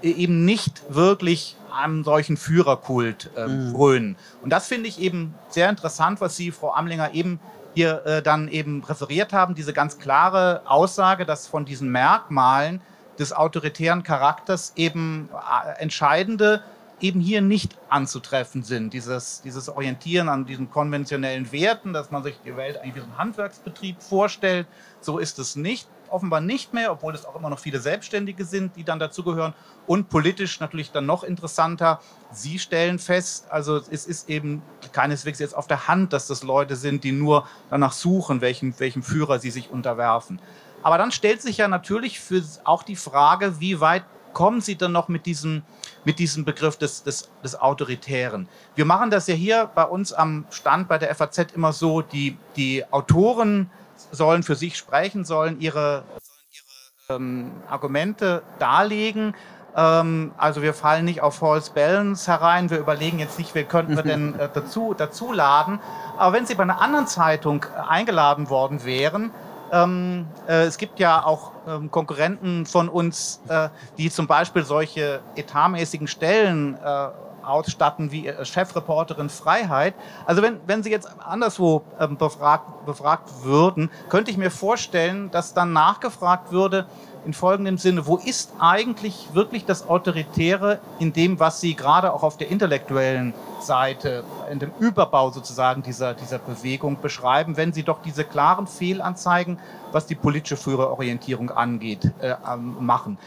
eben 0.02 0.44
nicht 0.44 0.82
wirklich 0.90 1.56
einem 1.74 2.04
solchen 2.04 2.36
Führerkult 2.36 3.30
äh, 3.34 3.46
mhm. 3.46 3.72
frönen. 3.72 4.16
Und 4.42 4.50
das 4.50 4.66
finde 4.68 4.90
ich 4.90 5.00
eben 5.00 5.34
sehr 5.48 5.70
interessant, 5.70 6.20
was 6.20 6.36
Sie, 6.36 6.50
Frau 6.50 6.74
Amlinger, 6.74 7.14
eben 7.14 7.40
hier 7.72 8.04
äh, 8.04 8.20
dann 8.20 8.48
eben 8.48 8.84
referiert 8.84 9.32
haben, 9.32 9.54
diese 9.54 9.72
ganz 9.72 9.98
klare 9.98 10.60
Aussage, 10.66 11.24
dass 11.24 11.46
von 11.46 11.64
diesen 11.64 11.90
Merkmalen 11.90 12.82
des 13.18 13.32
autoritären 13.32 14.02
Charakters 14.02 14.74
eben 14.76 15.30
äh, 15.32 15.80
entscheidende 15.80 16.62
eben 17.00 17.20
hier 17.20 17.40
nicht 17.40 17.76
anzutreffen 17.88 18.62
sind. 18.62 18.92
Dieses, 18.92 19.42
dieses 19.42 19.68
Orientieren 19.68 20.28
an 20.28 20.46
diesen 20.46 20.70
konventionellen 20.70 21.50
Werten, 21.52 21.92
dass 21.92 22.10
man 22.10 22.22
sich 22.22 22.36
die 22.44 22.56
Welt 22.56 22.78
eigentlich 22.78 22.96
wie 22.96 23.00
so 23.00 23.06
ein 23.06 23.18
Handwerksbetrieb 23.18 24.02
vorstellt, 24.02 24.66
so 25.00 25.18
ist 25.18 25.38
es 25.38 25.56
nicht 25.56 25.88
offenbar 26.10 26.40
nicht 26.40 26.74
mehr, 26.74 26.92
obwohl 26.92 27.14
es 27.14 27.24
auch 27.24 27.36
immer 27.36 27.50
noch 27.50 27.58
viele 27.58 27.80
Selbstständige 27.80 28.44
sind, 28.44 28.76
die 28.76 28.84
dann 28.84 28.98
dazugehören. 28.98 29.54
Und 29.86 30.08
politisch 30.08 30.60
natürlich 30.60 30.90
dann 30.90 31.06
noch 31.06 31.22
interessanter. 31.22 32.00
Sie 32.32 32.58
stellen 32.58 32.98
fest, 32.98 33.46
also 33.50 33.76
es 33.76 34.06
ist 34.06 34.28
eben 34.28 34.62
keineswegs 34.92 35.38
jetzt 35.38 35.54
auf 35.54 35.66
der 35.66 35.88
Hand, 35.88 36.12
dass 36.12 36.26
das 36.26 36.42
Leute 36.42 36.76
sind, 36.76 37.04
die 37.04 37.12
nur 37.12 37.46
danach 37.70 37.92
suchen, 37.92 38.40
welchem, 38.40 38.78
welchem 38.80 39.02
Führer 39.02 39.38
sie 39.38 39.50
sich 39.50 39.70
unterwerfen. 39.70 40.40
Aber 40.82 40.98
dann 40.98 41.10
stellt 41.10 41.42
sich 41.42 41.58
ja 41.58 41.68
natürlich 41.68 42.20
für 42.20 42.42
auch 42.64 42.82
die 42.82 42.96
Frage, 42.96 43.60
wie 43.60 43.80
weit 43.80 44.04
kommen 44.32 44.60
Sie 44.60 44.76
denn 44.76 44.92
noch 44.92 45.08
mit 45.08 45.26
diesem, 45.26 45.62
mit 46.08 46.18
diesem 46.18 46.46
Begriff 46.46 46.78
des, 46.78 47.02
des, 47.02 47.28
des 47.44 47.60
Autoritären? 47.60 48.48
Wir 48.74 48.86
machen 48.86 49.10
das 49.10 49.26
ja 49.26 49.34
hier 49.34 49.70
bei 49.74 49.84
uns 49.84 50.14
am 50.14 50.46
Stand 50.48 50.88
bei 50.88 50.96
der 50.96 51.14
FAZ 51.14 51.52
immer 51.54 51.74
so, 51.74 52.00
die, 52.00 52.38
die 52.56 52.82
Autoren 52.90 53.70
sollen 54.10 54.42
für 54.42 54.54
sich 54.54 54.78
sprechen, 54.78 55.26
sollen 55.26 55.60
ihre, 55.60 56.04
ihre 56.50 57.14
ähm, 57.14 57.50
Argumente 57.68 58.42
darlegen. 58.58 59.34
Ähm, 59.76 60.32
also 60.38 60.62
wir 60.62 60.72
fallen 60.72 61.04
nicht 61.04 61.20
auf 61.20 61.34
False 61.34 61.72
Balance 61.74 62.26
herein. 62.30 62.70
Wir 62.70 62.78
überlegen 62.78 63.18
jetzt 63.18 63.38
nicht, 63.38 63.54
wer 63.54 63.64
könnten 63.64 63.94
wir 63.94 64.02
denn 64.02 64.34
äh, 64.38 64.48
dazu, 64.50 64.94
dazu 64.96 65.30
laden. 65.30 65.78
Aber 66.16 66.32
wenn 66.32 66.46
Sie 66.46 66.54
bei 66.54 66.62
einer 66.62 66.80
anderen 66.80 67.06
Zeitung 67.06 67.64
äh, 67.64 67.86
eingeladen 67.86 68.48
worden 68.48 68.82
wären, 68.86 69.30
ähm, 69.72 70.26
äh, 70.48 70.64
es 70.64 70.78
gibt 70.78 70.98
ja 70.98 71.24
auch 71.24 71.52
ähm, 71.66 71.90
Konkurrenten 71.90 72.66
von 72.66 72.88
uns, 72.88 73.40
äh, 73.48 73.68
die 73.96 74.10
zum 74.10 74.26
Beispiel 74.26 74.64
solche 74.64 75.20
etatmäßigen 75.36 76.06
Stellen 76.06 76.76
äh, 76.76 77.08
ausstatten 77.48 78.12
wie 78.12 78.28
äh, 78.28 78.44
Chefreporterin 78.44 79.30
Freiheit. 79.30 79.94
Also 80.26 80.42
wenn, 80.42 80.60
wenn 80.66 80.82
Sie 80.82 80.90
jetzt 80.90 81.08
anderswo 81.20 81.82
ähm, 81.98 82.16
befragt, 82.16 82.86
befragt 82.86 83.28
würden, 83.42 83.90
könnte 84.08 84.30
ich 84.30 84.36
mir 84.36 84.50
vorstellen, 84.50 85.30
dass 85.30 85.54
dann 85.54 85.72
nachgefragt 85.72 86.52
würde 86.52 86.86
in 87.28 87.34
folgendem 87.34 87.76
Sinne, 87.76 88.06
wo 88.06 88.16
ist 88.16 88.54
eigentlich 88.58 89.28
wirklich 89.34 89.66
das 89.66 89.86
Autoritäre 89.86 90.78
in 90.98 91.12
dem, 91.12 91.38
was 91.38 91.60
Sie 91.60 91.74
gerade 91.74 92.14
auch 92.14 92.22
auf 92.22 92.38
der 92.38 92.48
intellektuellen 92.48 93.34
Seite, 93.60 94.24
in 94.50 94.58
dem 94.58 94.70
Überbau 94.80 95.30
sozusagen 95.30 95.82
dieser, 95.82 96.14
dieser 96.14 96.38
Bewegung 96.38 96.98
beschreiben, 97.02 97.58
wenn 97.58 97.74
Sie 97.74 97.82
doch 97.82 98.00
diese 98.00 98.24
klaren 98.24 98.66
Fehlanzeigen, 98.66 99.58
was 99.92 100.06
die 100.06 100.14
politische 100.14 100.56
Führerorientierung 100.56 101.50
angeht, 101.50 102.10
äh, 102.22 102.34
ähm, 102.50 102.76
machen. 102.80 103.18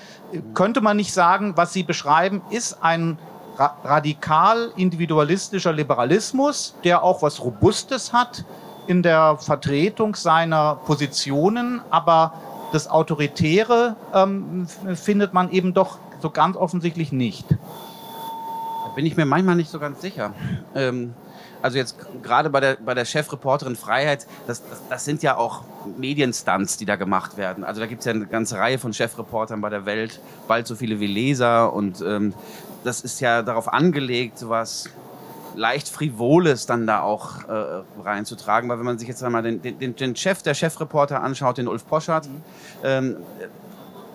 Könnte 0.56 0.82
man 0.82 0.98
nicht 0.98 1.14
sagen, 1.14 1.54
was 1.56 1.72
Sie 1.72 1.84
beschreiben, 1.84 2.42
ist 2.50 2.82
ein 2.82 3.20
radikal 3.84 4.72
individualistischer 4.78 5.74
Liberalismus, 5.74 6.74
der 6.84 7.04
auch 7.04 7.22
was 7.22 7.40
Robustes 7.40 8.12
hat 8.12 8.46
in 8.88 9.04
der 9.04 9.38
Vertretung 9.38 10.16
seiner 10.16 10.76
Positionen, 10.88 11.82
aber 11.92 12.34
das 12.72 12.90
Autoritäre 12.90 13.96
ähm, 14.14 14.68
findet 14.96 15.34
man 15.34 15.52
eben 15.52 15.74
doch 15.74 16.00
so 16.22 16.30
ganz 16.30 16.56
offensichtlich 16.56 17.12
nicht. 17.12 17.46
Da 17.50 18.92
bin 18.96 19.06
ich 19.06 19.18
mir 19.18 19.26
manchmal 19.26 19.56
nicht 19.56 19.70
so 19.70 19.80
ganz 19.80 20.02
sicher. 20.02 20.34
Ähm, 20.76 21.14
also 21.62 21.78
jetzt 21.78 21.98
gerade 22.24 22.50
bei 22.50 22.60
der, 22.60 22.78
bei 22.84 22.94
der 22.94 23.06
Chefreporterin 23.06 23.76
Freiheit, 23.76 24.26
das, 24.48 24.68
das, 24.68 24.82
das 24.90 25.06
sind 25.06 25.22
ja 25.22 25.38
auch 25.38 25.64
Medienstunts, 25.98 26.78
die 26.78 26.86
da 26.86 26.96
gemacht 26.96 27.38
werden. 27.38 27.64
Also 27.64 27.80
da 27.80 27.88
gibt 27.88 28.00
es 28.00 28.06
ja 28.06 28.14
eine 28.14 28.26
ganze 28.26 28.58
Reihe 28.58 28.80
von 28.80 28.94
Chefreportern 28.94 29.62
bei 29.62 29.70
der 29.70 29.86
Welt, 29.86 30.20
bald 30.48 30.66
so 30.66 30.76
viele 30.76 31.00
wie 31.00 31.08
Leser 31.08 31.72
und 31.74 32.02
ähm, 32.02 32.34
das 32.84 33.02
ist 33.02 33.20
ja 33.20 33.44
darauf 33.44 33.72
angelegt, 33.72 34.40
sowas 34.40 34.90
leicht 35.56 35.90
Frivoles 35.90 36.66
dann 36.66 36.88
da 36.88 37.02
auch 37.02 37.48
äh, 37.48 37.84
reinzutragen, 38.04 38.70
weil 38.70 38.78
wenn 38.80 38.86
man 38.86 38.98
sich 38.98 39.08
jetzt 39.08 39.24
einmal 39.24 39.44
den, 39.44 39.62
den, 39.62 39.96
den 39.96 40.16
Chef 40.16 40.42
der 40.42 40.54
Chefreporter 40.54 41.22
anschaut, 41.22 41.58
den 41.58 41.68
Ulf 41.68 41.86
Poschardt, 41.88 42.28
mhm. 42.28 42.42
ähm, 42.84 43.18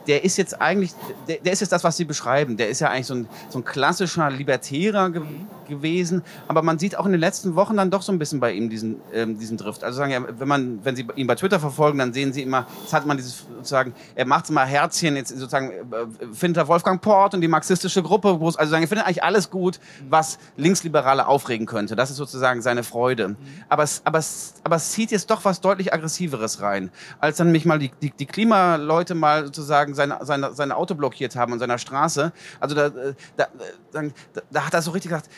der 0.06 0.24
ist 0.24 0.36
jetzt 0.36 0.60
eigentlich, 0.60 0.92
der, 1.28 1.38
der, 1.38 1.52
ist 1.52 1.60
jetzt 1.60 1.72
das, 1.72 1.84
was 1.84 1.96
Sie 1.96 2.04
beschreiben. 2.04 2.56
Der 2.56 2.68
ist 2.68 2.80
ja 2.80 2.90
eigentlich 2.90 3.06
so 3.06 3.14
ein, 3.14 3.28
so 3.48 3.58
ein 3.58 3.64
klassischer 3.64 4.30
Libertärer 4.30 5.10
ge 5.10 5.22
gewesen. 5.68 6.22
Aber 6.46 6.62
man 6.62 6.78
sieht 6.78 6.96
auch 6.96 7.06
in 7.06 7.12
den 7.12 7.20
letzten 7.20 7.56
Wochen 7.56 7.76
dann 7.76 7.90
doch 7.90 8.02
so 8.02 8.12
ein 8.12 8.20
bisschen 8.20 8.38
bei 8.38 8.52
ihm 8.52 8.70
diesen, 8.70 9.00
ähm, 9.12 9.36
diesen 9.36 9.56
Drift. 9.56 9.82
Also 9.82 9.98
sagen 9.98 10.12
ja, 10.12 10.20
wenn 10.38 10.46
man, 10.46 10.84
wenn 10.84 10.94
Sie 10.94 11.04
ihn 11.16 11.26
bei 11.26 11.34
Twitter 11.34 11.58
verfolgen, 11.58 11.98
dann 11.98 12.12
sehen 12.12 12.32
Sie 12.32 12.42
immer, 12.42 12.68
jetzt 12.82 12.92
hat 12.92 13.04
man 13.04 13.16
dieses 13.16 13.44
sozusagen, 13.56 13.92
er 14.14 14.26
macht 14.26 14.48
mal 14.50 14.64
Herzchen, 14.64 15.16
jetzt 15.16 15.36
sozusagen 15.36 15.70
äh, 15.70 16.32
findet 16.32 16.58
er 16.58 16.68
Wolfgang 16.68 17.00
Port 17.00 17.34
und 17.34 17.40
die 17.40 17.48
marxistische 17.48 18.00
Gruppe, 18.00 18.38
wo 18.38 18.48
es, 18.48 18.56
also 18.56 18.70
sagen, 18.70 18.84
er 18.84 18.88
findet 18.88 19.06
eigentlich 19.06 19.24
alles 19.24 19.50
gut, 19.50 19.80
was 20.08 20.38
Linksliberale 20.56 21.26
aufregen 21.26 21.66
könnte. 21.66 21.96
Das 21.96 22.10
ist 22.10 22.16
sozusagen 22.16 22.62
seine 22.62 22.84
Freude. 22.84 23.30
Mhm. 23.30 23.36
Aber 23.68 23.82
es, 23.82 24.02
aber 24.04 24.20
aber 24.62 24.76
es 24.76 24.92
zieht 24.92 25.10
jetzt 25.10 25.30
doch 25.30 25.44
was 25.44 25.60
deutlich 25.60 25.92
aggressiveres 25.92 26.60
rein, 26.60 26.90
als 27.18 27.38
dann 27.38 27.52
mich 27.52 27.64
mal 27.64 27.78
die, 27.78 27.90
die, 28.02 28.10
die 28.10 28.26
Klimaleute 28.26 29.14
mal 29.14 29.44
sozusagen 29.44 29.94
sein, 29.96 30.14
sein, 30.20 30.46
sein 30.52 30.72
Auto 30.72 30.94
blockiert 30.94 31.34
haben 31.36 31.54
an 31.54 31.58
seiner 31.58 31.78
Straße. 31.78 32.32
Also 32.60 32.74
da, 32.74 32.90
da, 32.90 33.46
da, 33.92 34.02
da 34.50 34.66
hat 34.66 34.74
er 34.74 34.82
so 34.82 34.92
richtig 34.92 35.10
gesagt, 35.10 35.28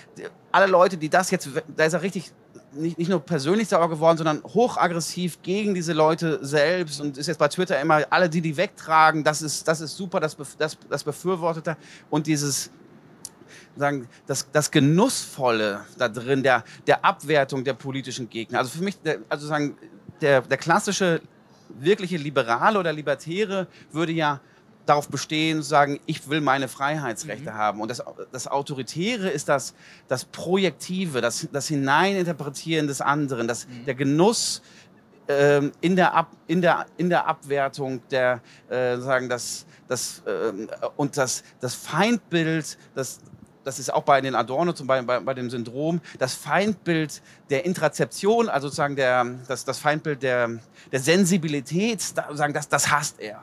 alle 0.53 0.67
Leute, 0.67 0.97
die 0.97 1.09
das 1.09 1.31
jetzt, 1.31 1.49
da 1.77 1.85
ist 1.85 1.95
er 1.95 2.03
richtig 2.03 2.33
nicht, 2.73 2.99
nicht 2.99 3.09
nur 3.09 3.21
persönlich 3.21 3.69
sauer 3.69 3.89
geworden, 3.89 4.19
sondern 4.19 4.43
hochaggressiv 4.45 5.41
gegen 5.43 5.75
diese 5.75 5.93
Leute 5.93 6.39
selbst 6.45 7.01
und 7.01 7.17
ist 7.17 7.27
jetzt 7.27 7.39
bei 7.39 7.49
Twitter 7.49 7.81
immer, 7.81 8.05
alle, 8.11 8.29
die 8.29 8.43
die 8.43 8.57
wegtragen, 8.57 9.25
das 9.25 9.41
ist, 9.43 9.67
das 9.67 9.81
ist 9.81 9.97
super, 9.97 10.21
das, 10.21 10.37
das, 10.59 10.77
das 10.89 11.05
befürwortet 11.05 11.67
er. 11.69 11.77
Und 12.11 12.27
dieses, 12.27 12.71
sagen, 13.77 14.09
das, 14.27 14.51
das 14.53 14.71
Genussvolle 14.71 15.85
da 15.97 16.09
drin, 16.09 16.43
der, 16.43 16.65
der 16.87 17.05
Abwertung 17.05 17.65
der 17.65 17.75
politischen 17.75 18.29
Gegner. 18.29 18.59
Also 18.59 18.71
für 18.71 18.85
mich, 18.85 19.01
der, 19.03 19.19
also 19.29 19.47
sagen, 19.47 19.77
der, 20.21 20.43
der 20.43 20.59
klassische 20.59 21.21
wirkliche 21.69 22.17
Liberale 22.17 22.79
oder 22.79 22.93
Libertäre 22.93 23.67
würde 23.93 24.13
ja 24.13 24.41
darauf 24.87 25.09
bestehen, 25.09 25.63
zu 25.63 25.69
sagen, 25.69 26.01
ich 26.07 26.29
will 26.29 26.41
meine 26.41 26.67
Freiheitsrechte 26.67 27.51
mhm. 27.51 27.55
haben. 27.55 27.81
Und 27.81 27.91
das, 27.91 28.03
das 28.33 28.49
Autoritäre 28.49 29.29
ist 29.29 29.49
das, 29.49 29.75
das 30.09 30.25
Projektive, 30.25 31.21
das, 31.21 31.47
das 31.53 31.69
Hineininterpretieren 31.69 32.87
des 32.87 33.01
anderen, 33.01 33.47
das, 33.47 33.67
mhm. 33.67 33.85
der 33.85 33.95
Genuss 33.95 34.63
ähm, 35.29 35.73
in, 35.83 35.95
der 35.95 36.15
Ab, 36.15 36.33
in, 36.47 36.63
der, 36.63 36.87
in 36.97 37.11
der 37.11 37.27
Abwertung, 37.27 38.01
der, 38.11 38.41
äh, 38.71 38.97
sagen, 38.97 39.29
das, 39.29 39.67
das, 39.87 40.23
äh, 40.25 40.53
und 40.97 41.17
das, 41.17 41.45
das 41.61 41.75
Feindbild, 41.75 42.79
das, 42.95 43.21
das 43.69 43.79
ist 43.79 43.93
auch 43.93 44.03
bei 44.03 44.23
den 44.23 44.35
Adorno, 44.35 44.73
zum 44.73 44.87
Beispiel 44.87 45.07
bei, 45.07 45.21
bei 45.21 45.35
dem 45.35 45.51
Syndrom, 45.51 46.01
das 46.19 46.33
Feindbild 46.33 47.21
der 47.51 47.67
Intrazeption, 47.67 48.49
also 48.49 48.69
sozusagen 48.69 48.97
der, 48.97 49.27
das, 49.47 49.67
das 49.67 49.79
Feindbild 49.79 50.23
der, 50.23 50.59
der 50.91 51.01
Sensibilität, 51.01 52.01
sagen, 52.01 52.55
das, 52.55 52.69
das 52.69 52.91
hasst 52.91 53.21
er. 53.21 53.43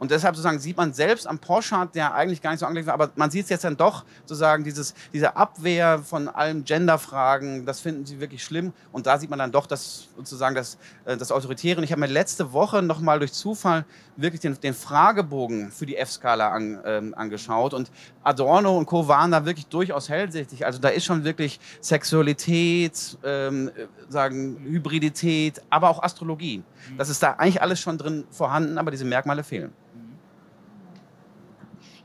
Und 0.00 0.10
deshalb 0.10 0.34
sozusagen 0.34 0.58
sieht 0.58 0.78
man 0.78 0.94
selbst 0.94 1.26
am 1.26 1.38
Porsche, 1.38 1.86
der 1.94 2.14
eigentlich 2.14 2.40
gar 2.40 2.50
nicht 2.52 2.60
so 2.60 2.66
angelegt 2.66 2.86
war, 2.86 2.94
aber 2.94 3.10
man 3.16 3.30
sieht 3.30 3.44
es 3.44 3.50
jetzt 3.50 3.64
dann 3.64 3.76
doch, 3.76 4.04
sozusagen 4.24 4.64
dieses, 4.64 4.94
diese 5.12 5.36
Abwehr 5.36 5.98
von 5.98 6.26
allen 6.26 6.64
Genderfragen, 6.64 7.66
das 7.66 7.80
finden 7.80 8.06
sie 8.06 8.18
wirklich 8.18 8.42
schlimm. 8.42 8.72
Und 8.92 9.06
da 9.06 9.18
sieht 9.18 9.28
man 9.28 9.38
dann 9.38 9.52
doch 9.52 9.66
das, 9.66 10.08
sozusagen 10.16 10.54
das, 10.54 10.78
äh, 11.04 11.18
das 11.18 11.30
Autoritäre. 11.30 11.78
Und 11.78 11.84
ich 11.84 11.92
habe 11.92 12.00
mir 12.00 12.06
letzte 12.06 12.54
Woche 12.54 12.80
nochmal 12.80 13.18
durch 13.18 13.34
Zufall 13.34 13.84
wirklich 14.16 14.40
den, 14.40 14.58
den 14.58 14.72
Fragebogen 14.72 15.70
für 15.70 15.84
die 15.84 15.98
F-Skala 15.98 16.50
an, 16.50 16.80
ähm, 16.86 17.14
angeschaut. 17.14 17.74
Und 17.74 17.90
Adorno 18.22 18.78
und 18.78 18.86
Co. 18.86 19.06
waren 19.06 19.30
da 19.30 19.44
wirklich 19.44 19.66
durchaus 19.66 20.08
hellsichtig. 20.08 20.64
Also 20.64 20.78
da 20.78 20.88
ist 20.88 21.04
schon 21.04 21.24
wirklich 21.24 21.60
Sexualität, 21.82 23.18
ähm, 23.22 23.70
sagen 24.08 24.58
Hybridität, 24.64 25.60
aber 25.68 25.90
auch 25.90 26.02
Astrologie. 26.02 26.62
Das 26.96 27.10
ist 27.10 27.22
da 27.22 27.32
eigentlich 27.32 27.60
alles 27.60 27.80
schon 27.80 27.98
drin 27.98 28.24
vorhanden, 28.30 28.78
aber 28.78 28.90
diese 28.90 29.04
Merkmale 29.04 29.44
fehlen. 29.44 29.72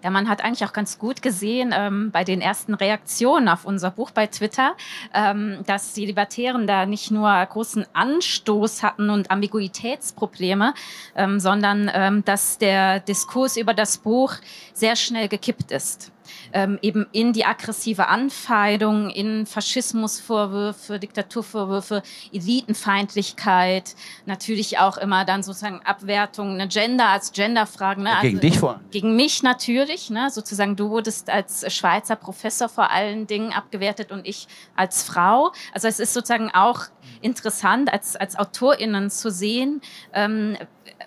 Ja, 0.05 0.11
man 0.11 0.29
hat 0.29 0.43
eigentlich 0.43 0.63
auch 0.63 0.71
ganz 0.71 0.99
gut 0.99 1.23
gesehen 1.23 1.73
ähm, 1.75 2.11
bei 2.11 2.23
den 2.23 2.39
ersten 2.39 2.75
Reaktionen 2.75 3.49
auf 3.49 3.65
unser 3.65 3.89
Buch 3.89 4.11
bei 4.11 4.27
Twitter, 4.27 4.75
ähm, 5.15 5.63
dass 5.65 5.93
die 5.93 6.05
Libertären 6.05 6.67
da 6.67 6.85
nicht 6.85 7.09
nur 7.09 7.43
großen 7.43 7.87
Anstoß 7.93 8.83
hatten 8.83 9.09
und 9.09 9.31
Ambiguitätsprobleme, 9.31 10.75
ähm, 11.15 11.39
sondern 11.39 11.89
ähm, 11.91 12.23
dass 12.23 12.59
der 12.59 12.99
Diskurs 12.99 13.57
über 13.57 13.73
das 13.73 13.97
Buch 13.97 14.35
sehr 14.73 14.95
schnell 14.95 15.27
gekippt 15.27 15.71
ist 15.71 16.11
ähm, 16.53 16.79
eben 16.81 17.05
in 17.11 17.33
die 17.33 17.45
aggressive 17.45 18.07
Anfeindung, 18.07 19.09
in 19.09 19.45
Faschismusvorwürfe, 19.45 20.99
Diktaturvorwürfe, 20.99 22.03
Elitenfeindlichkeit, 22.31 23.95
natürlich 24.25 24.79
auch 24.79 24.97
immer 24.97 25.25
dann 25.25 25.43
sozusagen 25.43 25.81
Abwertung, 25.83 26.57
ne, 26.57 26.67
Gender 26.67 27.09
als 27.09 27.31
Genderfragen. 27.31 28.03
Ne? 28.03 28.11
gegen 28.21 28.37
also, 28.37 28.47
dich 28.47 28.59
vor? 28.59 28.81
Gegen 28.91 29.15
mich 29.15 29.43
natürlich, 29.43 30.09
ne? 30.09 30.29
sozusagen 30.29 30.75
du 30.75 30.89
wurdest 30.89 31.29
als 31.29 31.71
Schweizer 31.73 32.15
Professor 32.15 32.69
vor 32.69 32.91
allen 32.91 33.27
Dingen 33.27 33.53
abgewertet 33.53 34.11
und 34.11 34.27
ich 34.27 34.47
als 34.75 35.03
Frau. 35.03 35.51
Also 35.73 35.87
es 35.87 35.99
ist 35.99 36.13
sozusagen 36.13 36.51
auch 36.51 36.85
interessant 37.21 37.91
als, 37.91 38.15
als 38.15 38.37
AutorInnen 38.37 39.09
zu 39.09 39.31
sehen, 39.31 39.81
ähm, 40.13 40.57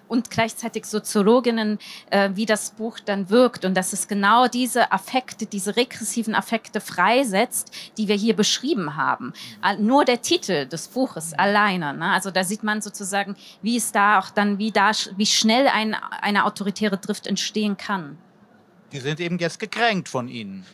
und 0.09 0.31
gleichzeitig 0.31 0.87
Soziologinnen, 0.87 1.79
äh, 2.11 2.31
wie 2.35 2.47
das 2.47 2.71
Buch 2.71 2.99
dann 2.99 3.31
wirkt 3.31 3.65
und 3.65 3.75
dass 3.75 3.93
es 3.93 4.09
genau 4.09 4.49
diese 4.49 4.93
Affekte, 4.93 5.47
diese 5.47 5.77
regressiven 5.77 6.35
Affekte 6.35 6.81
freisetzt, 6.81 7.73
die 7.97 8.09
wir 8.09 8.17
hier 8.17 8.35
beschrieben 8.35 8.97
haben. 8.97 9.33
Mhm. 9.79 9.87
Nur 9.87 10.05
der 10.05 10.23
Titel 10.23 10.67
des 10.67 10.89
Buches 10.89 11.35
alleine. 11.35 11.95
Ne? 11.95 12.11
Also 12.11 12.31
da 12.31 12.45
sieht 12.45 12.63
man 12.63 12.81
sozusagen, 12.81 13.37
wie 13.63 13.77
es 13.77 13.93
da 13.93 14.19
auch 14.19 14.31
dann, 14.31 14.59
wie 14.59 14.71
da, 14.71 14.93
wie 15.17 15.27
schnell 15.27 15.69
ein, 15.69 15.95
eine 16.23 16.45
autoritäre 16.45 16.97
Drift 16.99 17.27
entstehen 17.27 17.77
kann. 17.77 18.19
Die 18.93 19.01
sind 19.01 19.21
eben 19.21 19.39
jetzt 19.39 19.59
gekränkt 19.59 20.09
von 20.09 20.29
Ihnen. 20.29 20.65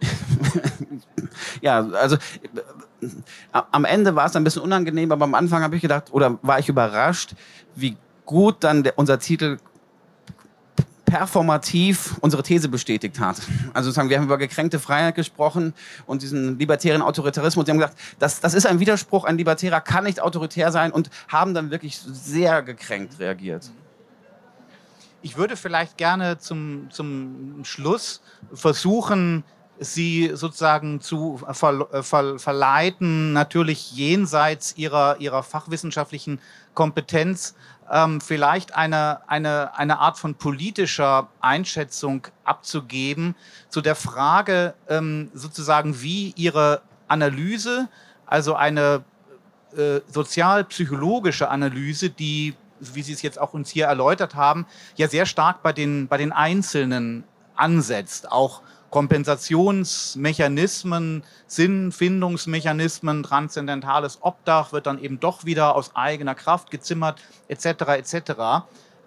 ja, 1.60 1.80
also 1.88 2.16
äh, 2.16 3.08
am 3.50 3.84
Ende 3.84 4.14
war 4.14 4.26
es 4.26 4.36
ein 4.36 4.44
bisschen 4.44 4.62
unangenehm, 4.62 5.10
aber 5.12 5.24
am 5.24 5.34
Anfang 5.34 5.62
habe 5.62 5.76
ich 5.76 5.82
gedacht, 5.82 6.12
oder 6.12 6.38
war 6.42 6.58
ich 6.58 6.68
überrascht, 6.68 7.34
wie 7.74 7.96
gut 8.24 8.62
dann 8.64 8.88
unser 8.96 9.18
Titel 9.18 9.58
performativ 11.14 12.16
unsere 12.22 12.42
These 12.42 12.68
bestätigt 12.68 13.20
hat. 13.20 13.36
Also 13.72 13.92
sagen, 13.92 14.08
wir 14.08 14.16
haben 14.16 14.24
über 14.24 14.36
gekränkte 14.36 14.80
Freiheit 14.80 15.14
gesprochen 15.14 15.72
und 16.06 16.22
diesen 16.22 16.58
libertären 16.58 17.02
Autoritarismus. 17.02 17.66
Sie 17.66 17.70
haben 17.70 17.78
gesagt, 17.78 17.96
das, 18.18 18.40
das 18.40 18.52
ist 18.52 18.66
ein 18.66 18.80
Widerspruch, 18.80 19.24
ein 19.24 19.38
Libertärer 19.38 19.80
kann 19.80 20.02
nicht 20.04 20.20
autoritär 20.20 20.72
sein 20.72 20.90
und 20.90 21.10
haben 21.28 21.54
dann 21.54 21.70
wirklich 21.70 21.98
sehr 21.98 22.62
gekränkt 22.62 23.20
reagiert. 23.20 23.70
Ich 25.22 25.36
würde 25.36 25.56
vielleicht 25.56 25.96
gerne 25.96 26.38
zum, 26.38 26.88
zum 26.90 27.64
Schluss 27.64 28.20
versuchen, 28.52 29.44
sie 29.78 30.30
sozusagen 30.34 31.00
zu 31.00 31.40
ver, 31.52 31.86
ver, 32.02 32.38
verleiten, 32.38 33.32
natürlich 33.32 33.92
jenseits 33.92 34.76
ihrer, 34.76 35.20
ihrer 35.20 35.42
fachwissenschaftlichen 35.42 36.40
Kompetenz, 36.74 37.54
ähm, 37.90 38.20
vielleicht 38.20 38.74
eine, 38.74 39.28
eine, 39.28 39.76
eine 39.76 39.98
Art 39.98 40.18
von 40.18 40.34
politischer 40.34 41.28
Einschätzung 41.40 42.26
abzugeben 42.44 43.34
zu 43.68 43.80
der 43.80 43.94
Frage 43.94 44.74
ähm, 44.88 45.30
sozusagen, 45.34 46.00
wie 46.00 46.32
ihre 46.36 46.82
Analyse, 47.08 47.88
also 48.26 48.54
eine 48.54 49.04
äh, 49.76 50.00
sozialpsychologische 50.06 51.48
Analyse, 51.48 52.10
die, 52.10 52.54
wie 52.80 53.02
Sie 53.02 53.12
es 53.12 53.22
jetzt 53.22 53.40
auch 53.40 53.54
uns 53.54 53.70
hier 53.70 53.86
erläutert 53.86 54.34
haben, 54.34 54.66
ja 54.96 55.08
sehr 55.08 55.26
stark 55.26 55.62
bei 55.62 55.72
den, 55.72 56.08
bei 56.08 56.16
den 56.16 56.32
Einzelnen 56.32 57.24
ansetzt, 57.56 58.30
auch 58.30 58.62
Kompensationsmechanismen, 58.94 61.24
Sinnfindungsmechanismen, 61.48 63.24
transzendentales 63.24 64.18
Obdach 64.20 64.72
wird 64.72 64.86
dann 64.86 65.02
eben 65.02 65.18
doch 65.18 65.44
wieder 65.44 65.74
aus 65.74 65.96
eigener 65.96 66.36
Kraft 66.36 66.70
gezimmert, 66.70 67.20
etc. 67.48 67.66
etc. 67.88 68.14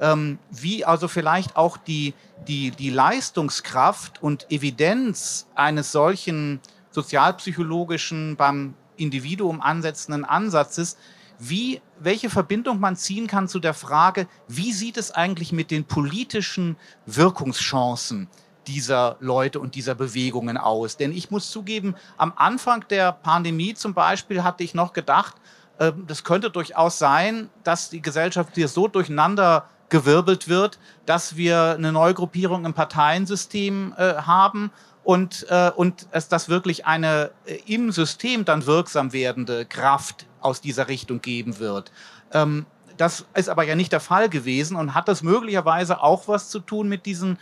Ähm, 0.02 0.40
wie 0.52 0.84
also 0.84 1.08
vielleicht 1.08 1.56
auch 1.56 1.78
die, 1.78 2.14
die, 2.50 2.72
die 2.72 2.90
Leistungskraft 2.90 4.22
und 4.22 4.52
Evidenz 4.52 5.48
eines 5.56 5.94
solchen 5.94 6.60
sozialpsychologischen 6.92 8.36
beim 8.36 8.74
Individuum 8.98 9.62
ansetzenden 9.62 10.26
Ansatzes, 10.26 10.98
wie, 11.40 11.80
welche 11.98 12.30
Verbindung 12.30 12.82
man 12.82 12.98
ziehen 12.98 13.28
kann 13.28 13.48
zu 13.48 13.62
der 13.62 13.74
Frage, 13.74 14.28
wie 14.50 14.74
sieht 14.74 14.98
es 14.98 15.12
eigentlich 15.12 15.54
mit 15.54 15.72
den 15.72 15.86
politischen 15.86 16.76
Wirkungschancen 17.06 18.28
dieser 18.68 19.18
Leute 19.20 19.60
und 19.60 19.76
dieser 19.76 19.96
Bewegungen 19.96 20.58
aus. 20.58 20.98
Denn 20.98 21.12
ich 21.12 21.32
muss 21.32 21.50
zugeben, 21.50 21.96
am 22.18 22.34
Anfang 22.36 22.86
der 22.90 23.12
Pandemie 23.12 23.74
zum 23.74 23.94
Beispiel 23.94 24.44
hatte 24.44 24.64
ich 24.64 24.74
noch 24.74 24.94
gedacht, 24.94 25.36
äh, 25.80 25.92
das 26.08 26.24
könnte 26.24 26.50
durchaus 26.50 27.00
sein, 27.00 27.50
dass 27.64 27.90
die 27.90 28.02
Gesellschaft 28.02 28.56
hier 28.56 28.68
so 28.68 28.88
durcheinander 28.88 29.70
gewirbelt 29.90 30.48
wird, 30.48 30.80
dass 31.06 31.38
wir 31.38 31.76
eine 31.78 31.92
Neugruppierung 31.92 32.66
im 32.66 32.74
Parteiensystem 32.74 33.94
äh, 33.98 34.16
haben 34.16 34.72
und, 35.04 35.46
äh, 35.50 35.72
und 35.74 36.08
es 36.12 36.28
das 36.28 36.50
wirklich 36.50 36.86
eine 36.86 37.32
äh, 37.46 37.60
im 37.66 37.92
System 37.94 38.44
dann 38.44 38.66
wirksam 38.66 39.14
werdende 39.14 39.66
Kraft 39.66 40.26
aus 40.42 40.60
dieser 40.60 40.90
Richtung 40.90 41.22
geben 41.22 41.60
wird. 41.60 41.92
Ähm, 42.34 42.66
das 42.98 43.26
ist 43.36 43.48
aber 43.48 43.64
ja 43.64 43.76
nicht 43.76 43.92
der 43.92 44.00
Fall 44.00 44.28
gewesen 44.28 44.76
und 44.76 44.94
hat 44.94 45.08
das 45.08 45.24
möglicherweise 45.24 46.02
auch 46.02 46.28
was 46.28 46.50
zu 46.50 46.60
tun 46.60 46.90
mit 46.90 47.06
diesen 47.06 47.38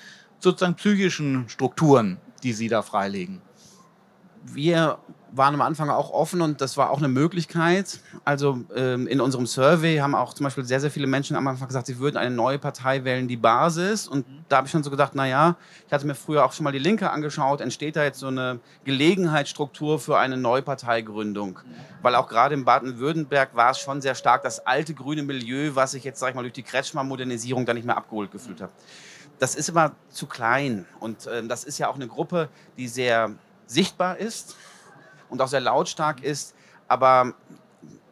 sozusagen 0.45 0.75
psychischen 0.75 1.49
Strukturen, 1.49 2.17
die 2.43 2.53
Sie 2.53 2.69
da 2.69 2.81
freilegen? 2.81 3.41
Wir 4.43 4.99
waren 5.38 5.53
am 5.53 5.62
Anfang 5.62 5.89
auch 5.89 6.12
offen 6.12 6.41
und 6.41 6.62
das 6.62 6.77
war 6.77 6.91
auch 6.91 6.99
eine 6.99 7.08
Möglichkeit. 7.08 7.99
Also 8.23 8.62
ähm, 8.75 9.08
in 9.08 9.19
unserem 9.19 9.45
Survey 9.45 9.97
haben 9.97 10.15
auch 10.15 10.34
zum 10.34 10.45
Beispiel 10.45 10.63
sehr, 10.63 10.79
sehr 10.79 10.91
viele 10.91 11.08
Menschen 11.08 11.36
am 11.36 11.47
Anfang 11.47 11.67
gesagt, 11.67 11.88
sie 11.88 11.99
würden 11.99 12.17
eine 12.17 12.34
neue 12.34 12.58
Partei 12.58 13.03
wählen, 13.03 13.27
die 13.27 13.38
Basis. 13.38 14.08
Und 14.08 14.29
mhm. 14.29 14.45
da 14.47 14.58
habe 14.58 14.67
ich 14.67 14.71
schon 14.71 14.84
so 14.84 14.89
gedacht, 14.89 15.15
naja, 15.15 15.58
ich 15.88 15.93
hatte 15.93 16.08
mir 16.08 16.15
früher 16.15 16.45
auch 16.45 16.53
schon 16.53 16.63
mal 16.63 16.71
die 16.71 16.79
Linke 16.79 17.10
angeschaut, 17.10 17.60
entsteht 17.60 17.95
da 17.95 18.03
jetzt 18.03 18.19
so 18.19 18.27
eine 18.27 18.60
Gelegenheitsstruktur 18.86 19.99
für 19.99 20.17
eine 20.17 20.38
Neuparteigründung? 20.38 21.60
Mhm. 21.65 21.75
Weil 22.01 22.15
auch 22.15 22.27
gerade 22.27 22.55
in 22.55 22.63
Baden-Württemberg 22.63 23.55
war 23.55 23.71
es 23.71 23.79
schon 23.79 24.01
sehr 24.01 24.15
stark 24.15 24.43
das 24.43 24.65
alte 24.65 24.93
grüne 24.93 25.23
Milieu, 25.23 25.71
was 25.73 25.91
sich 25.91 26.03
jetzt, 26.03 26.19
sag 26.19 26.29
ich 26.29 26.36
mal, 26.36 26.43
durch 26.43 26.53
die 26.53 26.63
Kretschmer-Modernisierung 26.63 27.65
da 27.65 27.73
nicht 27.73 27.86
mehr 27.86 27.97
abgeholt 27.97 28.31
gefühlt 28.31 28.62
hat 28.62 28.71
das 29.39 29.55
ist 29.55 29.69
immer 29.69 29.95
zu 30.09 30.27
klein. 30.27 30.85
Und 30.99 31.27
äh, 31.27 31.45
das 31.45 31.63
ist 31.63 31.77
ja 31.77 31.87
auch 31.87 31.95
eine 31.95 32.07
Gruppe, 32.07 32.49
die 32.77 32.87
sehr 32.87 33.31
sichtbar 33.67 34.17
ist 34.17 34.55
und 35.29 35.41
auch 35.41 35.47
sehr 35.47 35.61
lautstark 35.61 36.23
ist. 36.23 36.55
Aber 36.87 37.33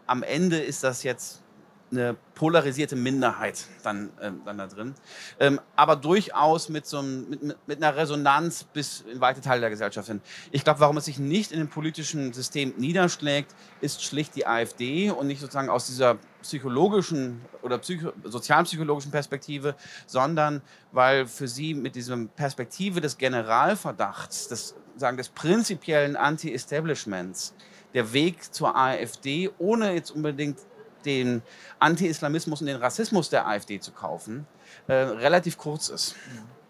am 0.08 0.24
Ende 0.24 0.60
ist 0.60 0.84
das 0.84 1.04
jetzt 1.04 1.44
eine 1.92 2.16
polarisierte 2.34 2.96
Minderheit 2.96 3.66
dann, 3.84 4.10
ähm, 4.20 4.42
dann 4.46 4.58
da 4.58 4.68
drin. 4.68 4.96
Ähm, 5.40 5.62
aber 5.76 5.96
durchaus 5.96 6.70
mit, 6.70 6.88
so 6.88 7.00
einem, 7.00 7.30
mit, 7.30 7.68
mit, 7.68 7.84
einer 7.84 7.96
Resonanz 7.96 8.64
bis 8.64 9.02
in 9.02 9.22
weite 9.22 9.42
Teile 9.42 9.62
der 9.62 9.70
Gesellschaft 9.70 10.08
hin. 10.08 10.22
Ich 10.52 10.64
glaube, 10.64 10.80
warum 10.80 10.98
es 10.98 11.06
sich 11.06 11.20
nicht 11.20 11.52
in 11.52 11.60
dem 11.60 11.70
politischen 11.70 12.34
System 12.34 12.74
niederschlägt, 12.78 13.54
ist 13.80 14.04
schlicht 14.04 14.36
die 14.36 14.48
AfD 14.48 15.12
und 15.12 15.28
nicht 15.28 15.40
sozusagen 15.40 15.70
aus 15.70 15.86
dieser 15.86 16.18
psychologischen 16.44 17.42
oder 17.62 17.80
psycho 17.80 18.14
sozialpsychologischen 18.24 19.12
Perspektive, 19.12 19.76
sondern 20.06 20.62
weil 20.92 21.26
für 21.26 21.48
sie 21.48 21.74
mit 21.74 21.96
dieser 21.96 22.18
Perspektive 22.36 23.02
des 23.02 23.18
Generalverdachts, 23.18 24.48
des, 24.48 24.76
sagen, 24.96 25.18
des 25.18 25.30
prinzipiellen 25.30 26.16
Anti-Establishments, 26.16 27.56
der 27.94 28.14
Weg 28.14 28.54
zur 28.54 28.76
AfD, 28.76 29.50
ohne 29.58 29.94
jetzt 29.94 30.12
unbedingt 30.12 30.60
den 31.06 31.42
Anti-Islamismus 31.80 32.62
und 32.62 32.68
den 32.68 32.78
Rassismus 32.78 33.30
der 33.30 33.48
AfD 33.48 33.80
zu 33.80 33.92
kaufen, 33.92 34.46
äh, 34.88 34.94
relativ 34.94 35.58
kurz 35.58 35.90
ist. 35.90 36.16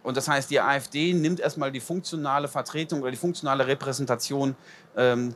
Und 0.03 0.17
das 0.17 0.27
heißt, 0.27 0.51
die 0.51 0.59
AfD 0.59 1.13
nimmt 1.13 1.39
erstmal 1.39 1.71
die 1.71 1.79
funktionale 1.79 2.47
Vertretung 2.47 3.01
oder 3.01 3.11
die 3.11 3.17
funktionale 3.17 3.65
Repräsentation 3.65 4.55
ähm, 4.97 5.35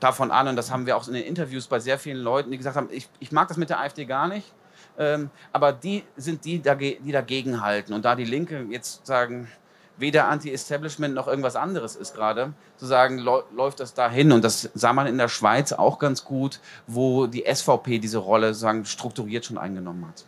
davon 0.00 0.30
an. 0.30 0.48
Und 0.48 0.56
das 0.56 0.70
haben 0.70 0.84
wir 0.84 0.96
auch 0.96 1.06
in 1.06 1.14
den 1.14 1.24
Interviews 1.24 1.68
bei 1.68 1.78
sehr 1.78 1.98
vielen 1.98 2.18
Leuten, 2.18 2.50
die 2.50 2.58
gesagt 2.58 2.76
haben, 2.76 2.88
ich, 2.90 3.08
ich 3.20 3.30
mag 3.30 3.48
das 3.48 3.56
mit 3.56 3.70
der 3.70 3.80
AfD 3.80 4.04
gar 4.04 4.26
nicht. 4.26 4.52
Ähm, 4.98 5.30
aber 5.52 5.72
die 5.72 6.04
sind 6.16 6.44
die, 6.44 6.60
die 6.60 7.12
dagegen 7.12 7.60
halten. 7.62 7.92
Und 7.92 8.04
da 8.04 8.16
die 8.16 8.24
Linke 8.24 8.66
jetzt 8.68 9.06
sagen, 9.06 9.48
weder 9.96 10.28
Anti-Establishment 10.28 11.14
noch 11.14 11.28
irgendwas 11.28 11.56
anderes 11.56 11.94
ist 11.94 12.14
gerade, 12.14 12.52
zu 12.76 12.86
sagen, 12.86 13.18
läuft 13.18 13.80
das 13.80 13.94
dahin. 13.94 14.32
Und 14.32 14.42
das 14.42 14.70
sah 14.74 14.92
man 14.92 15.06
in 15.06 15.18
der 15.18 15.28
Schweiz 15.28 15.72
auch 15.72 15.98
ganz 15.98 16.24
gut, 16.24 16.60
wo 16.86 17.26
die 17.26 17.44
SVP 17.52 17.98
diese 17.98 18.18
Rolle 18.18 18.54
sagen, 18.54 18.84
strukturiert 18.84 19.44
schon 19.44 19.58
eingenommen 19.58 20.06
hat. 20.08 20.24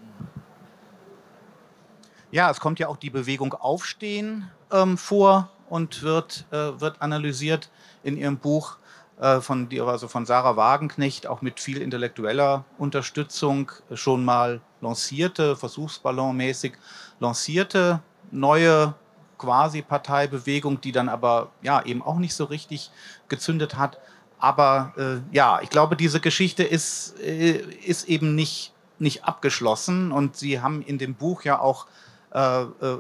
Ja, 2.36 2.50
es 2.50 2.60
kommt 2.60 2.78
ja 2.78 2.88
auch 2.88 2.98
die 2.98 3.08
Bewegung 3.08 3.54
Aufstehen 3.54 4.50
ähm, 4.70 4.98
vor 4.98 5.48
und 5.70 6.02
wird, 6.02 6.44
äh, 6.50 6.78
wird 6.78 7.00
analysiert 7.00 7.70
in 8.02 8.18
ihrem 8.18 8.36
Buch 8.36 8.76
äh, 9.18 9.40
von, 9.40 9.70
also 9.80 10.06
von 10.06 10.26
Sarah 10.26 10.54
Wagenknecht, 10.54 11.26
auch 11.26 11.40
mit 11.40 11.60
viel 11.60 11.80
intellektueller 11.80 12.66
Unterstützung, 12.76 13.72
äh, 13.88 13.96
schon 13.96 14.22
mal 14.22 14.60
lancierte, 14.82 15.56
versuchsballonmäßig 15.56 16.74
lancierte 17.20 18.02
neue 18.30 18.92
quasi 19.38 19.80
Parteibewegung, 19.80 20.82
die 20.82 20.92
dann 20.92 21.08
aber 21.08 21.52
ja 21.62 21.86
eben 21.86 22.02
auch 22.02 22.18
nicht 22.18 22.34
so 22.34 22.44
richtig 22.44 22.90
gezündet 23.28 23.78
hat. 23.78 23.98
Aber 24.38 24.92
äh, 24.98 25.34
ja, 25.34 25.60
ich 25.62 25.70
glaube, 25.70 25.96
diese 25.96 26.20
Geschichte 26.20 26.64
ist, 26.64 27.18
äh, 27.18 27.62
ist 27.86 28.10
eben 28.10 28.34
nicht, 28.34 28.74
nicht 28.98 29.24
abgeschlossen 29.24 30.12
und 30.12 30.36
Sie 30.36 30.60
haben 30.60 30.82
in 30.82 30.98
dem 30.98 31.14
Buch 31.14 31.42
ja 31.42 31.58
auch 31.58 31.86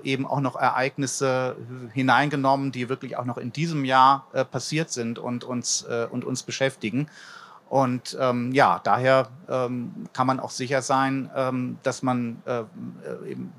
eben 0.04 0.26
auch 0.26 0.40
noch 0.40 0.56
Ereignisse 0.56 1.56
hineingenommen, 1.92 2.72
die 2.72 2.88
wirklich 2.88 3.16
auch 3.18 3.24
noch 3.24 3.36
in 3.36 3.52
diesem 3.52 3.84
Jahr 3.84 4.26
äh, 4.32 4.44
passiert 4.44 4.90
sind 4.90 5.18
und 5.18 5.44
uns, 5.44 5.82
äh, 5.82 6.06
und 6.10 6.24
uns 6.24 6.42
beschäftigen. 6.42 7.08
Und 7.68 8.16
ähm, 8.20 8.52
ja, 8.52 8.80
daher 8.84 9.28
ähm, 9.48 10.06
kann 10.12 10.28
man 10.28 10.38
auch 10.38 10.50
sicher 10.50 10.82
sein, 10.82 11.30
ähm, 11.34 11.78
dass 11.82 12.02
man 12.02 12.40
äh, 12.44 12.62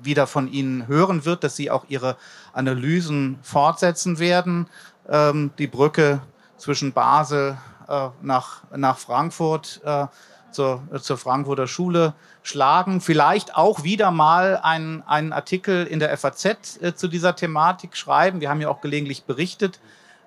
wieder 0.02 0.26
von 0.26 0.50
Ihnen 0.50 0.88
hören 0.88 1.26
wird, 1.26 1.44
dass 1.44 1.56
Sie 1.56 1.70
auch 1.70 1.84
Ihre 1.88 2.16
Analysen 2.54 3.38
fortsetzen 3.42 4.18
werden. 4.18 4.66
Ähm, 5.08 5.50
die 5.58 5.66
Brücke 5.66 6.22
zwischen 6.56 6.92
Basel 6.92 7.58
äh, 7.86 8.08
nach, 8.22 8.62
nach 8.74 8.98
Frankfurt 8.98 9.82
äh, 9.84 10.06
zur, 10.50 10.82
zur 11.00 11.18
Frankfurter 11.18 11.66
Schule 11.66 12.14
schlagen. 12.42 13.00
Vielleicht 13.00 13.56
auch 13.56 13.82
wieder 13.82 14.10
mal 14.10 14.58
einen, 14.62 15.02
einen 15.02 15.32
Artikel 15.32 15.86
in 15.86 15.98
der 15.98 16.16
FAZ 16.16 16.78
äh, 16.80 16.94
zu 16.94 17.08
dieser 17.08 17.36
Thematik 17.36 17.96
schreiben. 17.96 18.40
Wir 18.40 18.50
haben 18.50 18.60
ja 18.60 18.68
auch 18.68 18.80
gelegentlich 18.80 19.24
berichtet 19.24 19.80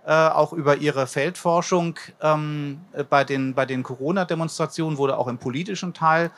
äh, 0.06 0.12
auch 0.14 0.52
über 0.52 0.78
ihre 0.78 1.06
Feldforschung 1.06 2.00
ähm, 2.22 2.82
bei 3.10 3.24
den, 3.24 3.54
bei 3.54 3.68
den 3.68 3.84
Corona-Demonstrationen, 3.84 4.98
wurde 4.98 5.18
auch 5.18 5.28
im 5.28 5.38
politischen 5.38 5.94
Teil 5.94 6.32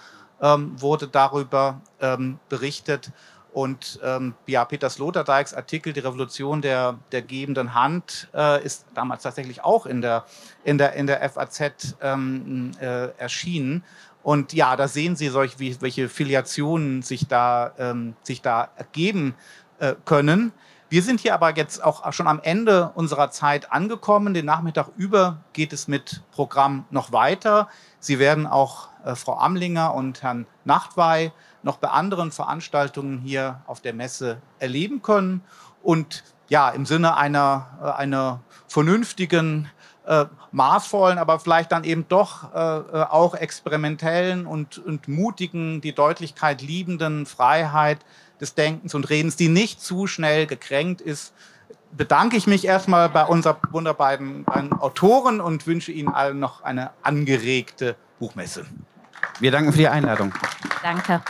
ähm, 0.44 0.80
wurde 0.80 1.08
darüber 1.08 1.80
ähm, 2.02 2.38
berichtet. 2.50 3.12
Und 3.54 4.00
ähm, 4.04 4.34
ja, 4.48 4.66
Peter 4.66 4.90
Sloterdijks 4.90 5.54
Artikel 5.54 5.94
Die 5.94 6.00
Revolution 6.00 6.62
der, 6.62 6.98
der 7.12 7.22
gebenden 7.22 7.76
Hand 7.76 8.28
äh, 8.34 8.64
ist 8.64 8.86
damals 8.96 9.22
tatsächlich 9.22 9.64
auch 9.64 9.86
in 9.86 10.02
der, 10.02 10.26
in 10.64 10.80
der, 10.80 10.94
in 10.94 11.06
der 11.06 11.30
FAZ 11.30 11.96
ähm, 12.02 12.72
äh, 12.82 13.10
erschienen. 13.18 13.84
Und 14.24 14.54
ja, 14.54 14.76
da 14.76 14.88
sehen 14.88 15.16
Sie 15.16 15.28
solch, 15.28 15.60
wie, 15.60 15.80
welche 15.82 16.10
Filiationen 16.10 17.04
sich 17.04 17.28
da, 17.28 17.74
ähm, 17.78 18.16
sich 18.24 18.42
da 18.42 18.70
ergeben 18.76 19.36
äh, 19.80 19.94
können. 20.06 20.52
Wir 20.94 21.02
sind 21.02 21.22
hier 21.22 21.34
aber 21.34 21.58
jetzt 21.58 21.84
auch 21.84 22.14
schon 22.14 22.28
am 22.28 22.40
Ende 22.44 22.92
unserer 22.94 23.32
Zeit 23.32 23.72
angekommen. 23.72 24.36
Den 24.36 24.46
Nachmittag 24.46 24.90
über 24.96 25.40
geht 25.52 25.74
es 25.74 25.88
mit 25.88 26.22
Programm 26.32 26.86
noch 26.92 27.12
weiter. 27.12 27.68
Sie 28.00 28.20
werden 28.20 28.46
auch 28.46 28.90
äh, 29.04 29.16
Frau 29.16 29.40
Amlinger 29.40 29.96
und 29.96 30.22
Herrn 30.22 30.46
Nachtwey 30.66 31.32
noch 31.64 31.78
bei 31.78 31.88
anderen 31.88 32.32
Veranstaltungen 32.32 33.18
hier 33.18 33.62
auf 33.66 33.82
der 33.82 33.96
Messe 33.96 34.40
erleben 34.60 35.02
können. 35.02 35.42
Und 35.82 36.24
ja, 36.48 36.70
im 36.70 36.86
Sinne 36.86 37.18
einer, 37.18 37.66
äh, 37.82 37.90
einer 38.00 38.42
vernünftigen, 38.68 39.72
äh, 40.06 40.26
maßvollen, 40.52 41.18
aber 41.18 41.40
vielleicht 41.40 41.72
dann 41.72 41.86
eben 41.86 42.08
doch 42.08 42.54
äh, 42.54 42.58
äh 42.58 43.06
auch 43.10 43.34
experimentellen 43.34 44.46
und, 44.46 44.78
und 44.78 45.08
mutigen, 45.08 45.82
die 45.82 45.96
Deutlichkeit 45.96 46.62
liebenden 46.62 47.26
Freiheit 47.26 47.98
des 48.44 48.54
Denkens 48.54 48.94
und 48.94 49.10
Redens, 49.10 49.36
die 49.38 49.48
nicht 49.48 49.82
zu 49.82 50.06
schnell 50.06 50.46
gekränkt 50.46 51.02
ist, 51.02 51.34
bedanke 51.92 52.36
ich 52.38 52.46
mich 52.46 52.66
erstmal 52.66 53.10
bei 53.10 53.24
unseren 53.24 53.58
wunderbaren 53.72 54.46
Autoren 54.80 55.42
und 55.42 55.66
wünsche 55.66 55.92
Ihnen 55.92 56.10
allen 56.10 56.40
noch 56.40 56.64
eine 56.64 56.92
angeregte 57.02 57.96
Buchmesse. 58.20 58.66
Wir 59.40 59.52
danken 59.52 59.72
für 59.72 59.78
die 59.78 59.88
Einladung. 59.88 60.34
Danke. 60.82 61.22